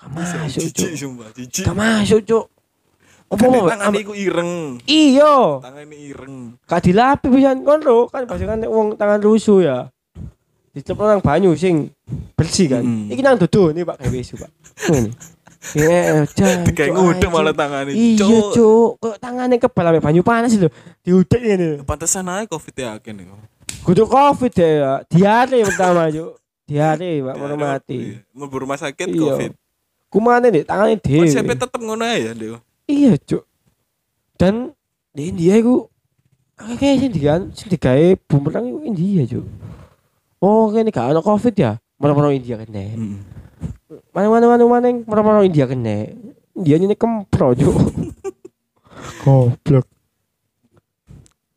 Gak 0.00 0.10
masuk 0.16 0.64
cuk. 0.72 0.90
Gak 1.60 1.76
masuk 1.76 2.20
cuk. 2.24 2.44
Apa 3.28 3.44
Kan 3.44 3.50
mau 3.52 3.68
tangan 3.68 3.92
iku 3.92 4.12
ireng. 4.16 4.80
Iya, 4.88 5.60
Tangan 5.60 5.84
ireng. 5.92 6.36
gak 6.64 6.80
dilapi 6.80 7.26
pisan 7.28 7.60
kon 7.60 7.84
lho, 7.84 8.08
kan 8.08 8.24
nek 8.56 8.72
wong 8.72 8.96
tangan 8.96 9.20
rusuh 9.20 9.60
ya. 9.60 9.78
Diceplok 10.72 11.08
nang 11.08 11.20
banyu 11.20 11.52
sing 11.52 11.92
bersih 12.32 12.72
kan. 12.72 12.80
Mm. 12.80 13.12
Iki 13.12 13.20
nang 13.20 13.36
dodo 13.36 13.68
nih 13.68 13.84
Pak 13.84 13.96
gawe 13.98 14.16
isu, 14.16 14.34
Pak. 14.38 14.50
Ngene. 14.88 15.10
Ya. 15.74 16.22
Kayak 16.70 16.94
ngudek 16.94 17.28
malah 17.28 17.52
tangannya. 17.52 17.92
Iya, 17.92 18.24
cuk. 18.54 18.96
Kok 18.96 19.16
tangannya 19.18 19.58
kebal 19.58 19.84
sampe 19.90 20.00
banyu 20.00 20.22
panas 20.22 20.54
lho. 20.54 20.70
Diudek 21.02 21.40
ngene. 21.42 21.68
Pantesan 21.82 22.30
aja 22.30 22.46
covid 22.46 22.72
ya 22.72 22.94
akhirnya. 22.94 23.34
Kudu 23.82 24.06
covid 24.06 24.52
ya, 24.54 25.02
diare 25.04 25.58
pertama 25.66 26.08
cuk. 26.08 26.38
diare 26.64 27.24
Pak 27.24 27.34
mau 27.34 27.56
mati. 27.58 27.96
iya. 27.96 28.16
Mlebu 28.30 28.56
rumah 28.60 28.76
sakit 28.76 29.08
Iya. 29.08 29.20
covid 29.20 29.52
Kumane 30.08 30.48
nih 30.48 30.64
tangannya 30.64 30.96
dhewe. 30.96 31.24
konsepnya 31.24 31.56
tetep 31.58 31.80
ngono 31.80 32.04
ae 32.04 32.24
ya 32.24 32.32
Dek. 32.32 32.60
Iya, 32.88 33.20
Cuk. 33.20 33.44
Dan 34.40 34.72
di 35.12 35.28
India 35.28 35.60
iku 35.60 35.92
kayak 36.56 36.96
sing 37.04 37.12
digan 37.12 37.40
sing 37.52 37.68
digawe 37.68 38.16
bumerang 38.24 38.64
iku 38.64 38.78
India, 38.82 39.22
Cuk. 39.28 39.46
Oh, 40.40 40.72
kene 40.72 40.88
gak 40.88 41.12
ono 41.12 41.20
Covid 41.20 41.54
ya. 41.54 41.76
Mana-mana 42.00 42.32
India 42.32 42.56
kene. 42.56 42.96
Mana-mana 44.16 44.44
mana 44.48 44.64
mana 44.64 44.88
mana-mana 45.04 45.38
India 45.44 45.68
kene. 45.68 46.16
India 46.56 46.74
ini 46.80 46.96
kempro, 46.96 47.52
Cuk. 47.52 47.76
Goblok. 49.22 49.86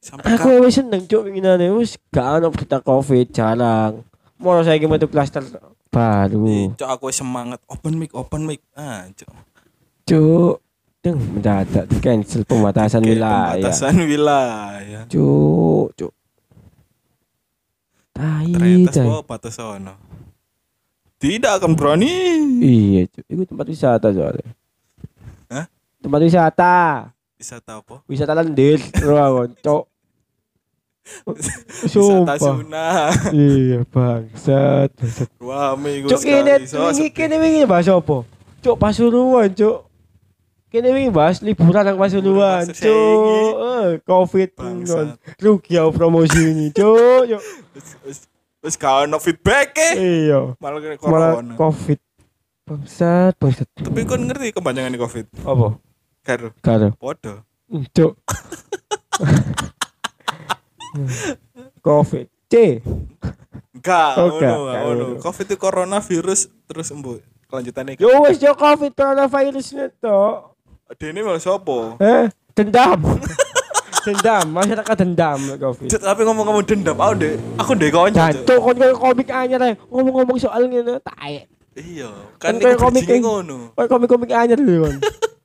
sampai 0.02 0.34
Aku 0.34 0.65
wis 0.65 0.82
seneng, 0.82 1.06
Cuk, 1.08 1.30
winginane 1.30 1.72
wis 1.78 1.96
gak 2.12 2.44
ono 2.44 2.52
berita 2.52 2.84
Covid 2.84 3.32
jarang. 3.32 4.04
Mau 4.41 4.58
saya 4.65 4.82
metu 4.89 5.06
klaster 5.06 5.46
baru. 5.94 6.74
Cok 6.74 6.89
aku 6.89 7.13
semangat 7.13 7.62
open 7.70 8.00
mic 8.02 8.10
open 8.17 8.48
mic 8.50 8.63
ah 8.74 9.06
cok 9.13 9.30
Cuk. 10.10 10.58
Deng 11.01 11.17
mendadak 11.17 11.89
di 11.89 11.97
cancel 11.97 12.45
pembatasan 12.45 13.01
wilayah. 13.01 13.57
pembatasan 13.57 14.05
wilayah 14.05 15.01
Cuk, 15.09 15.97
cuk. 15.97 16.13
Tai, 18.13 18.45
ternyata 18.53 19.49
sono 19.49 19.97
tidak 21.17 21.57
akan 21.57 21.73
berani 21.73 22.13
Iya, 22.61 23.09
cuk. 23.09 23.25
Itu 23.25 23.41
tempat 23.49 23.65
wisata 23.65 24.13
soalnya. 24.13 24.53
Hah? 25.49 25.65
Tempat 26.05 26.19
wisata. 26.21 26.77
wisata 27.41 27.81
apa 27.81 27.95
Wisata 28.05 28.37
lendir, 28.37 28.77
ruang, 29.01 29.57
cuk. 29.57 29.89
wisata 31.33 31.89
Sumpah. 31.89 32.37
Suna 32.37 33.09
Iya, 33.33 33.81
bangsat, 33.89 34.93
bangsat. 35.01 35.29
rame 35.41 36.05
Cuk, 36.05 36.21
kene 36.21 36.61
wingi 36.61 37.09
kene 37.09 37.35
wingi 37.41 37.65
bahas 37.65 37.89
apa? 37.89 38.21
Cuk, 38.61 38.77
Pasuruan, 38.77 39.49
cuk. 39.49 39.89
Kene 40.71 40.88
wingi 40.89 41.12
bahas 41.12 41.43
liburan 41.43 41.84
nang 41.84 41.99
Pasuruan, 41.99 42.63
cuk. 42.63 43.51
Eh, 43.60 43.99
Covid 44.01 44.49
Bangsat. 44.55 45.19
ngon. 45.19 45.36
Rugi 45.36 45.75
aku 45.75 45.91
promosi 45.91 46.39
ini, 46.41 46.71
cuk. 46.71 47.27
Cuk. 47.27 47.43
Wis 48.62 48.77
gak 48.77 49.03
ono 49.03 49.17
feedback 49.17 49.73
eh 49.75 49.93
Iya. 50.29 50.53
malah 50.57 50.79
kena 50.79 50.95
Malah 50.95 51.31
corona 51.36 51.53
Covid. 51.57 51.99
Bangsat, 52.62 53.34
bangsat. 53.36 53.67
tapi 53.75 54.05
kon 54.05 54.21
ngerti 54.21 54.53
kepanjangan 54.53 54.95
covid 54.95 55.25
Apa? 55.41 55.75
karo 56.21 56.47
Karo. 56.62 56.88
podo 56.95 57.41
Cuk. 57.91 58.13
Covid. 61.81 62.27
C. 62.45 62.84
enggak 63.73 64.12
Oh, 64.13 64.27
ngono 64.29 64.55
ngono 64.62 64.69
ngono. 64.69 65.05
covid 65.17 65.45
itu 65.47 65.57
coronavirus 65.57 66.39
terus 66.63 66.91
embu 66.91 67.17
kelanjutannya 67.47 67.97
Yo 67.97 68.12
wis 68.21 68.38
yo 68.38 68.53
Covid 68.53 68.93
coronavirus 68.93 69.67
to. 69.97 70.50
Dene 70.95 71.19
malah 71.21 71.39
sopo 71.39 71.95
Eh, 71.97 72.27
dendam. 72.51 72.99
dendam, 74.06 74.45
masyarakat 74.49 74.95
dendam 74.97 75.39
Covid. 75.56 75.88
Tapi 75.93 76.21
ngomong-ngomong 76.23 76.65
dendam 76.65 76.97
aku 76.97 77.13
deh 77.15 77.34
aku 77.56 77.71
deh 77.75 77.89
Cuk. 77.89 78.10
Jancuk 78.12 78.58
kon 78.58 78.75
koyo 78.75 78.95
komik 78.95 79.30
anyar 79.30 79.62
ae. 79.62 79.73
Ngomong-ngomong 79.88 80.38
soal 80.38 80.65
ngene 80.65 80.97
tae. 80.99 81.45
iya 81.71 82.10
kan 82.36 82.58
Kan 82.58 82.60
kayak 82.60 82.75
iku 82.75 82.84
komik 82.84 83.06
ngono 83.21 83.58
Koyo 83.71 83.88
komik-komik 83.88 84.32
anyar 84.32 84.58
lho 84.58 84.84
kon. 84.84 84.95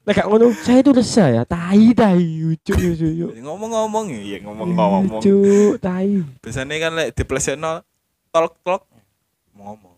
Nek 0.06 0.14
gak 0.14 0.26
ngono, 0.26 0.54
saya 0.54 0.78
itu 0.80 0.90
resah 0.90 1.28
ya. 1.28 1.42
Tai 1.42 1.84
tai 1.92 2.22
cuk 2.62 2.78
cuk 2.78 2.94
cuk. 2.96 3.30
ngomong-ngomong 3.36 4.06
ya 4.14 4.38
ngomong-ngomong 4.40 5.18
Cuk, 5.18 5.76
tai. 5.78 6.22
biasanya 6.40 6.74
kan 6.78 6.90
lek 6.94 7.08
di 7.12 7.22
plesekno 7.22 7.82
tolk 8.30 8.54
tolk 8.62 8.86
ngomong 9.52 9.95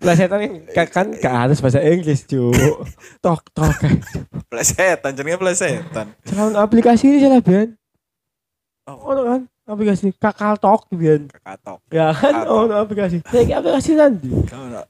Lah 0.00 0.14
setan 0.16 0.40
kan 0.72 0.86
kan 0.88 1.06
gak 1.12 1.34
harus 1.36 1.60
bahasa 1.60 1.80
Inggris, 1.80 2.24
cuk. 2.24 2.56
Tok 3.20 3.42
tok. 3.52 3.76
plesetan 4.48 5.12
jenenge 5.12 5.36
plesetan 5.36 6.06
Calon 6.24 6.56
aplikasi 6.56 7.06
ini 7.06 7.18
salah 7.20 7.38
Ben. 7.38 7.76
oh 8.84 9.12
Ono 9.12 9.20
kan 9.22 9.40
aplikasi 9.64 10.10
kakal 10.16 10.56
tok 10.56 10.88
Ben. 10.90 11.28
katok 11.30 11.78
Ya 11.88 12.10
kan 12.10 12.32
Kakak. 12.32 12.48
ono 12.48 12.74
aplikasi. 12.76 13.16
Nek 13.22 13.48
aplikasi 13.52 13.90
nanti. 13.94 14.28
Ono 14.32 14.80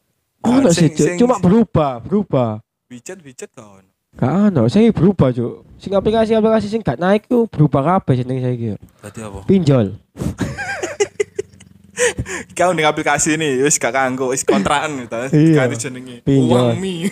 Nah, 0.41 0.73
sih, 0.73 0.89
cuma 1.21 1.37
berubah, 1.37 2.01
berubah. 2.01 2.65
Widget 2.89 3.21
widget 3.21 3.53
kau 3.53 3.77
Gak 4.17 4.33
ono, 4.51 4.67
saya 4.67 4.89
berubah, 4.91 5.31
Cuk. 5.31 5.69
Sing 5.77 5.93
aplikasi-aplikasi 5.93 6.67
sing 6.67 6.81
gak 6.81 6.97
naik 6.97 7.29
ku 7.29 7.45
berubah 7.47 8.01
kabeh 8.01 8.25
jeneng 8.25 8.41
saiki. 8.41 8.75
Berarti 9.05 9.21
apa? 9.21 9.39
Pinjol. 9.45 9.87
Kau 12.53 12.73
ning 12.73 12.85
aplikasi 12.85 13.35
ini 13.35 13.61
wis 13.61 13.77
gak 13.77 13.93
kanggo 13.93 14.33
wis 14.33 14.45
kontrakan 14.45 15.05
gitu. 15.05 15.17
Iya. 15.33 15.67
Ganti 15.67 15.77
jenenge. 15.79 16.17
Uang 16.27 16.77
mi. 16.77 17.07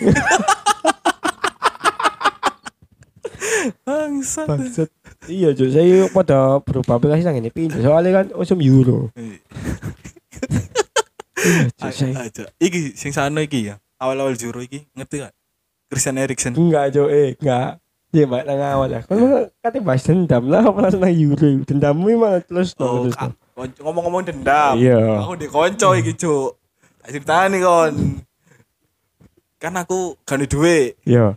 Bangsat. 3.85 4.47
Bangsat. 4.47 4.89
Iya, 5.27 5.53
Cuk. 5.53 5.69
Saya 5.69 6.07
pada 6.09 6.57
berubah 6.63 6.97
aplikasi 6.97 7.21
nang 7.21 7.37
ini 7.37 7.51
pinjol. 7.51 7.81
Soalnya 7.83 8.23
kan 8.23 8.25
usum 8.35 8.59
euro. 8.61 9.09
Iya, 11.39 11.67
Cuk. 11.75 11.91
Saya 11.91 12.25
Aja. 12.25 12.43
Iki 12.57 12.95
sing 12.95 13.11
sana 13.13 13.41
iki 13.43 13.69
ya. 13.69 13.75
Awal-awal 13.99 14.35
juru 14.39 14.63
iki 14.63 14.87
ngerti 14.95 15.23
gak? 15.23 15.33
Christian 15.89 16.17
Eriksen. 16.17 16.53
enggak, 16.55 16.93
Cuk. 16.95 17.09
Eh, 17.09 17.35
enggak. 17.39 17.79
Ya, 18.09 18.25
mbak 18.25 18.41
nang 18.41 18.57
awal 18.65 18.89
ya. 18.89 19.01
Kan 19.05 19.21
katanya 19.61 19.85
bahas 19.85 20.01
dendam 20.01 20.49
lah, 20.49 20.65
apa 20.65 20.79
langsung 20.81 21.01
nang 21.05 21.13
euro. 21.13 21.47
Dendammu 21.61 22.05
emang 22.09 22.41
terus 22.41 22.73
Oh, 22.81 23.05
terus. 23.05 23.15
Ngomong-ngomong 23.59 24.23
dendam. 24.23 24.75
Iya. 24.75 25.23
Aku 25.23 25.35
di 25.35 25.47
konco 25.47 25.91
iki, 25.93 26.15
Cuk. 26.15 26.55
Tak 26.99 27.09
ceritani 27.11 27.57
kon. 27.59 27.93
Kan 29.59 29.75
aku 29.75 30.15
ada 30.23 30.45
duit. 30.45 30.95
Iya. 31.03 31.35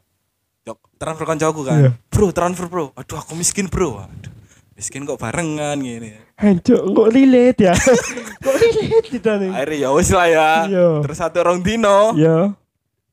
Jok, 0.62 0.78
transfer 0.94 1.26
koncoku 1.26 1.60
Iya. 1.62 1.68
kan. 1.68 1.78
Bro, 2.08 2.26
transfer, 2.30 2.66
Bro. 2.70 2.84
Aduh, 2.94 3.18
aku 3.18 3.34
miskin, 3.34 3.66
Bro. 3.66 3.98
Aduh. 3.98 4.30
Miskin 4.72 5.04
kok 5.04 5.18
barengan 5.18 5.76
gini. 5.78 6.16
Hancur, 6.38 6.90
kok 6.90 7.08
relate 7.12 7.70
ya? 7.70 7.74
kok 8.44 8.56
relate 8.56 9.06
kita 9.06 9.38
nih? 9.38 9.50
Akhirnya 9.52 9.76
ya 9.78 9.88
wis 9.92 10.10
lah 10.10 10.26
ya. 10.26 10.50
Iya. 10.66 10.88
Terus 11.06 11.18
satu 11.18 11.38
orang 11.38 11.62
dino, 11.62 12.14
Iya. 12.14 12.56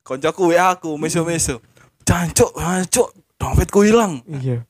koncoku 0.02 0.50
WA 0.50 0.74
aku 0.74 0.98
meso-meso. 0.98 1.62
Jancuk, 2.02 2.58
jancuk, 2.58 3.14
dompetku 3.38 3.86
hilang. 3.86 4.26
Iya. 4.26 4.66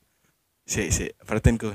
Si, 0.68 0.92
si, 0.92 1.08
perhatiin 1.24 1.56
ku. 1.56 1.72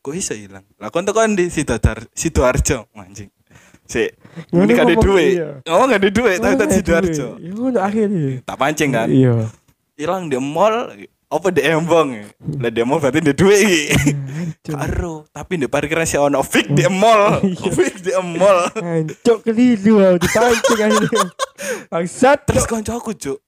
Kok 0.00 0.12
bisa 0.16 0.32
hilang? 0.32 0.64
Lah 0.80 0.88
kon 0.88 1.04
tekan 1.04 1.36
di 1.36 1.52
Sidoar 1.52 2.08
Sidoarjo, 2.16 2.88
anjing. 2.96 3.28
Si, 3.84 4.06
ini 4.54 4.70
gak 4.70 4.86
ada 4.86 4.96
duit. 4.96 5.34
iya. 5.34 5.48
Ngomong 5.66 5.86
gak 5.90 6.00
ada 6.00 6.10
duit, 6.14 6.38
tapi 6.38 6.54
tak 6.56 6.70
Sidoarjo. 6.72 7.26
Ya 7.36 7.50
ngono 7.52 7.78
akhirnya. 7.82 8.40
Tak 8.46 8.56
pancing 8.56 8.90
kan. 8.94 9.08
Iya. 9.10 9.50
Hilang 9.98 10.30
di 10.30 10.38
mall, 10.38 10.94
apa 11.26 11.46
di 11.50 11.60
embong. 11.60 12.08
Lah 12.62 12.70
di 12.70 12.80
mall 12.86 13.02
berarti 13.02 13.20
di 13.20 13.34
duit 13.34 13.60
iki. 13.60 13.82
Karo, 14.70 15.26
tapi 15.34 15.58
di 15.58 15.66
parkiran 15.66 16.06
si 16.06 16.16
ono 16.16 16.40
fix 16.40 16.70
di 16.70 16.86
mall. 16.86 17.42
Iya. 17.50 17.70
Fix 17.74 17.94
di 18.00 18.12
mall. 18.14 18.70
Hancur 18.72 19.36
keliru 19.44 20.00
aku 20.00 20.18
dipancing 20.22 20.80
akhirnya. 20.80 21.22
Bangsat. 21.90 22.38
Terus 22.46 22.64
koncoku, 22.64 23.12
Cuk. 23.12 23.38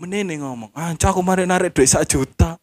Menene 0.00 0.40
ngomong, 0.40 0.72
"Ah, 0.72 0.90
Cuk, 0.96 1.08
aku 1.14 1.20
mari 1.22 1.44
narik 1.44 1.76
duit 1.76 1.86
1 1.86 2.02
juta." 2.08 2.56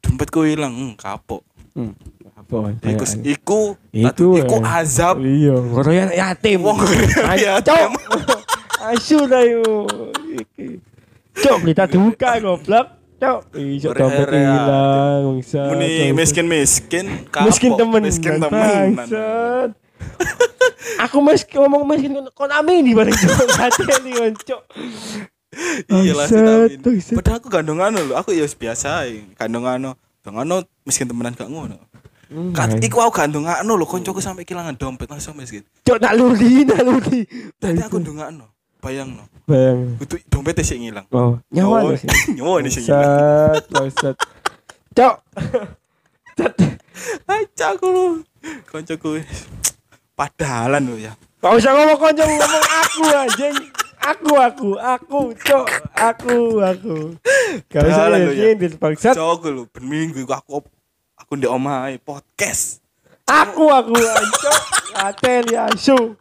Dompetku 0.00 0.48
hilang, 0.48 0.72
hmm, 0.72 0.92
kapok. 0.96 1.44
Hmm. 1.76 1.92
Apa? 2.38 2.70
Iku 2.86 3.04
iku 3.26 3.60
Iku, 3.90 4.26
iku 4.38 4.56
eh. 4.62 4.78
azab. 4.78 5.18
Iya, 5.18 5.58
ngoroyan 5.58 6.08
yatim. 6.14 6.62
Wong 6.62 6.78
yatim. 7.34 7.90
Asu 8.78 9.26
lah 9.26 9.42
yo. 9.42 9.84
Cok, 11.34 11.58
kita 11.66 11.84
duka 11.90 12.38
goblok. 12.38 12.86
Cok, 13.18 13.38
iso 13.58 13.90
dompet 13.90 14.30
Ngoroyan 14.30 14.54
hilang, 14.54 15.20
bangsat. 15.34 15.66
Muni 15.74 15.90
miskin-miskin, 16.14 17.06
kapok. 17.34 17.46
miskin 17.50 17.70
temen 17.74 18.02
Miskin 18.06 18.34
temen. 18.38 18.88
aku 21.02 21.18
mas 21.18 21.42
ngomong 21.42 21.82
miskin 21.90 22.14
kon 22.38 22.50
amini 22.54 22.94
bareng 22.94 23.10
cok 23.10 23.50
hati 23.60 23.82
ini 23.82 24.30
cok 24.46 24.62
Iya 25.90 26.12
lah. 26.14 26.26
Padahal 27.18 27.36
aku 27.42 27.48
gandongan 27.50 27.98
lho, 27.98 28.14
aku 28.14 28.30
ya 28.30 28.46
biasa 28.46 29.02
ae. 29.02 29.26
Gandongan 29.34 29.90
Gandongan 30.22 30.62
miskin 30.86 31.10
temenan 31.10 31.34
gak 31.34 31.50
ngono. 31.50 31.82
Kat 32.28 32.76
iku 32.84 33.00
aku 33.00 33.24
gandongan 33.24 33.64
lho 33.64 33.86
koncoku 33.88 34.20
sampai 34.20 34.44
kehilangan 34.44 34.76
dompet 34.76 35.08
langsung 35.08 35.32
miskin. 35.32 35.64
cok 35.80 35.96
nak 35.96 36.12
luli 36.12 36.68
nak 36.68 36.84
luli 36.84 37.24
Tadi 37.56 37.80
aku 37.80 38.04
ndongakno. 38.04 38.44
Bayangno. 38.78 39.24
bang 39.48 39.96
Itu 39.98 40.20
dompetnya 40.28 40.62
sing 40.62 40.84
ilang. 40.84 41.08
oh 41.10 41.40
nyawa 41.50 41.82
Oh, 41.82 41.90
lu 41.90 41.96
sih 41.98 42.06
Nyawa 42.36 42.60
ini 42.62 42.68
sing 42.70 42.84
ilang. 42.84 43.00
bangsat 43.00 43.64
bangsat 43.72 44.14
cok 44.92 45.14
Aja 47.26 47.66
aku. 47.74 48.22
Koncoku 48.70 49.18
padahalan 50.14 50.82
lho 50.84 50.96
ya. 51.00 51.12
Gak 51.38 51.54
usah 51.54 51.70
ngomong 51.74 51.98
konco 51.98 52.22
ngomong 52.22 52.66
aku 52.82 53.02
anjing. 53.08 53.56
Aku 53.98 54.30
aku 54.38 54.70
aku 54.78 55.20
cok 55.34 55.66
aku 55.96 56.62
aku. 56.62 56.96
Gak 57.66 57.82
usah 57.88 58.04
Jalan 58.06 58.18
lu, 58.20 58.32
ya. 58.34 58.52
nyindir 58.52 58.72
bangsat. 58.78 59.14
Cok 59.16 59.70
ben 59.72 59.84
minggu 59.86 60.22
iku 60.22 60.34
aku 60.36 60.62
aku 61.28 61.36
ndek 61.36 61.52
omahe 61.52 62.00
podcast. 62.00 62.80
Aku 63.28 63.68
aku 63.68 63.92
cok. 63.92 64.60
Atel 64.96 65.44
ya 65.52 65.68
su. 65.76 66.16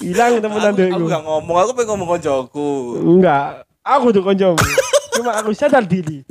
Hilang 0.00 0.40
temenan 0.40 0.72
aku, 0.72 0.88
aku 0.88 1.04
gak 1.04 1.20
ngomong, 1.20 1.56
aku 1.60 1.70
pengen 1.76 1.88
ngomong 1.92 2.08
koncoku. 2.16 2.96
Enggak, 2.96 3.68
aku 3.84 4.08
tuh 4.08 4.24
koncomu. 4.24 4.56
Cuma 5.20 5.36
aku 5.36 5.52
sadar 5.52 5.84
diri. 5.84 6.24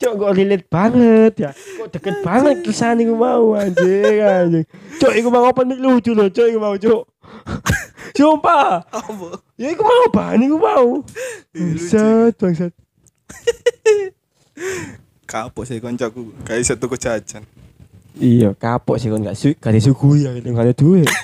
Cok 0.00 0.12
kok 0.16 0.32
relate 0.32 0.64
banget 0.64 1.32
ya. 1.44 1.50
Kok 1.52 1.92
deket 1.92 2.24
banget 2.24 2.64
kesan 2.64 3.04
iku 3.04 3.20
mau 3.20 3.52
anjing 3.52 4.24
anjing. 4.24 4.66
Cok 4.96 5.12
iku 5.12 5.28
mau 5.28 5.44
opening 5.44 5.76
lucu 5.76 6.16
loh, 6.16 6.32
cok 6.32 6.48
iku 6.48 6.56
mau 6.56 6.72
cok. 6.80 7.02
Sumpah. 8.16 8.80
Apa? 8.88 9.44
Ya 9.60 9.76
iku 9.76 9.84
mau 9.84 10.08
bahan 10.08 10.40
iku 10.40 10.56
mau. 10.56 11.04
Bangsat, 11.52 12.32
bangsat. 12.40 12.72
Kapok 15.32 15.64
sih 15.64 15.80
koncoku, 15.80 16.44
gak 16.44 16.60
iso 16.60 16.76
tuku 16.76 17.00
jajan. 17.00 17.40
Iya, 18.20 18.52
kapok 18.52 19.00
sih 19.00 19.08
kon 19.08 19.24
gak 19.24 19.32
su 19.32 19.56
gak 19.56 19.72
disuguhi 19.72 20.28
ya 20.28 20.36
gak 20.36 20.68
ada 20.68 20.76
duit. 20.76 21.08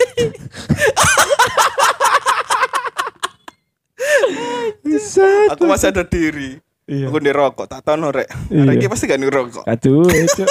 Aku 5.52 5.68
masih 5.68 5.92
ada 5.92 6.08
diri. 6.08 6.56
Iya. 6.88 7.12
Aku 7.12 7.20
ngerokok, 7.20 7.68
tak 7.68 7.84
tahu 7.84 8.00
norek. 8.00 8.32
Iya. 8.48 8.64
Hari 8.64 8.80
ini 8.80 8.88
pasti 8.88 9.04
gak 9.04 9.20
ngerokok. 9.20 9.68
Duit, 9.76 10.24
cok. 10.32 10.48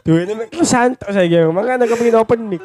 Duitnya 0.00 0.32
mek 0.32 0.56
santok 0.64 1.12
saya 1.12 1.28
gitu. 1.28 1.52
Makanya 1.52 1.84
aku 1.84 2.00
pengen 2.00 2.16
open 2.16 2.48
mic. 2.48 2.64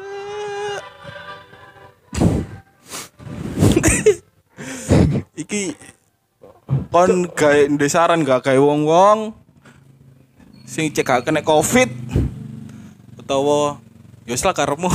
Iki 5.44 5.76
kon 6.88 7.28
gawe 7.28 7.68
ndek 7.68 7.92
saran 7.92 8.24
gak 8.24 8.48
gawe 8.48 8.56
wong-wong 8.56 9.41
sing 10.72 10.88
cek 10.88 11.04
gak 11.04 11.28
kena 11.28 11.44
covid 11.44 11.92
utawa 13.20 13.76
ya 14.24 14.32
wis 14.32 14.40
lah 14.40 14.56
karepmu. 14.56 14.88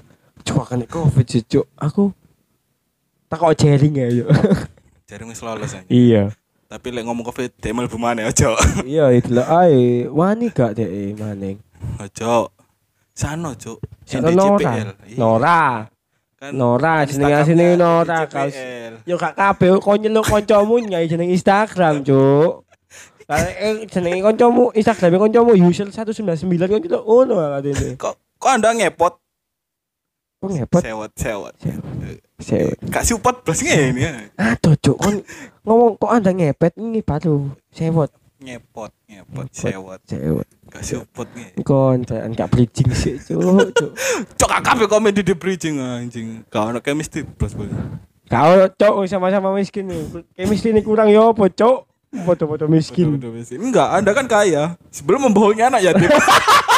Coba 0.46 0.62
kena 0.62 0.86
covid 0.86 1.26
sih. 1.26 1.42
Aku 1.74 2.14
tak 3.26 3.42
kok 3.42 3.58
jaring 3.58 3.98
ya, 3.98 4.08
yuk. 4.14 4.30
Jaring 5.10 5.28
wis 5.34 5.42
lolos 5.42 5.74
aja. 5.74 5.82
iya. 5.90 6.30
Tapi 6.70 6.94
lek 6.94 7.02
ngomong 7.02 7.26
covid 7.26 7.50
demel 7.58 7.90
bumane 7.90 8.22
aja. 8.24 8.54
Iya, 8.86 9.10
itu 9.10 9.34
lah. 9.34 9.66
Ay, 9.66 10.06
wani 10.06 10.54
gak 10.54 10.78
deh, 10.78 11.12
maning. 11.18 11.58
Aja. 11.98 12.46
Sano, 13.12 13.52
Cuk. 13.58 13.82
Sano 14.06 14.30
Nora. 14.32 14.94
Iya. 15.06 15.18
Nora. 15.18 15.62
Kan 16.40 16.50
Nora, 16.56 17.04
jenenge 17.04 17.30
Instagramnya 17.30 17.42
asline 17.42 17.66
di 17.68 17.76
Nora, 17.78 18.18
kaos. 18.26 18.54
CPL. 18.56 18.94
Yo 19.06 19.14
gak 19.20 19.34
kabeh 19.36 19.70
kok 19.76 19.96
nyeluk 20.00 20.24
kancamu 20.24 20.74
nyai 20.82 21.06
jeneng 21.06 21.30
Instagram, 21.30 22.00
Cuk. 22.00 22.63
Eh, 23.28 23.88
jenenge 23.88 24.20
kancamu 24.20 24.68
Instagrame 24.76 25.16
kancamu 25.16 25.56
Yusel 25.56 25.88
199 25.88 26.44
kan 26.68 26.80
kita 26.84 26.98
ono 27.00 27.40
katene. 27.40 27.96
Kok 27.96 28.14
kok 28.36 28.50
Anda 28.52 28.76
ngepot? 28.76 29.14
Kok 30.44 30.50
ngepot? 30.52 30.82
Sewot, 30.84 31.10
sewot. 31.16 31.54
Sewet. 32.36 32.78
Gak 32.92 33.04
support 33.08 33.40
blas 33.40 33.64
ngene 33.64 33.96
ya. 33.96 34.12
Aduh, 34.36 34.76
Cuk, 34.76 34.96
kon 35.00 35.24
ngomong 35.64 35.96
kok 35.96 36.12
Anda 36.12 36.36
ngepet 36.36 36.76
ini 36.76 37.00
baru 37.00 37.48
sewot. 37.72 38.12
Ngepot, 38.44 38.92
ngepot, 39.08 39.46
sewot. 39.56 40.00
Sewot. 40.04 40.46
Gak 40.68 40.84
support 40.84 41.28
ngene. 41.32 41.64
Kon 41.64 42.04
jangan 42.04 42.28
gak 42.36 42.52
bridging 42.52 42.92
sih, 42.92 43.16
Cuk, 43.16 43.72
Cuk. 43.72 43.90
Cok 44.44 44.52
kabeh 44.60 44.84
komen 44.84 45.16
di 45.16 45.24
The 45.24 45.32
bridging 45.32 45.80
anjing. 45.80 46.44
Gak 46.52 46.76
ono 46.76 46.84
chemistry 46.84 47.24
plus 47.24 47.56
bos. 47.56 47.72
Kau 48.28 48.68
cok 48.68 49.04
sama-sama 49.08 49.56
miskin 49.56 49.88
nih. 49.88 50.28
Chemistry 50.36 50.76
ini 50.76 50.84
kurang 50.84 51.08
ya 51.08 51.32
apa 51.32 51.48
cok? 51.48 51.93
Foto-foto 52.22 52.70
miskin. 52.70 53.18
Enggak, 53.58 53.88
Anda 53.90 54.14
kan 54.14 54.26
kaya. 54.30 54.78
Sebelum 54.94 55.26
membohongi 55.26 55.66
anak 55.66 55.82
yatim. 55.82 56.06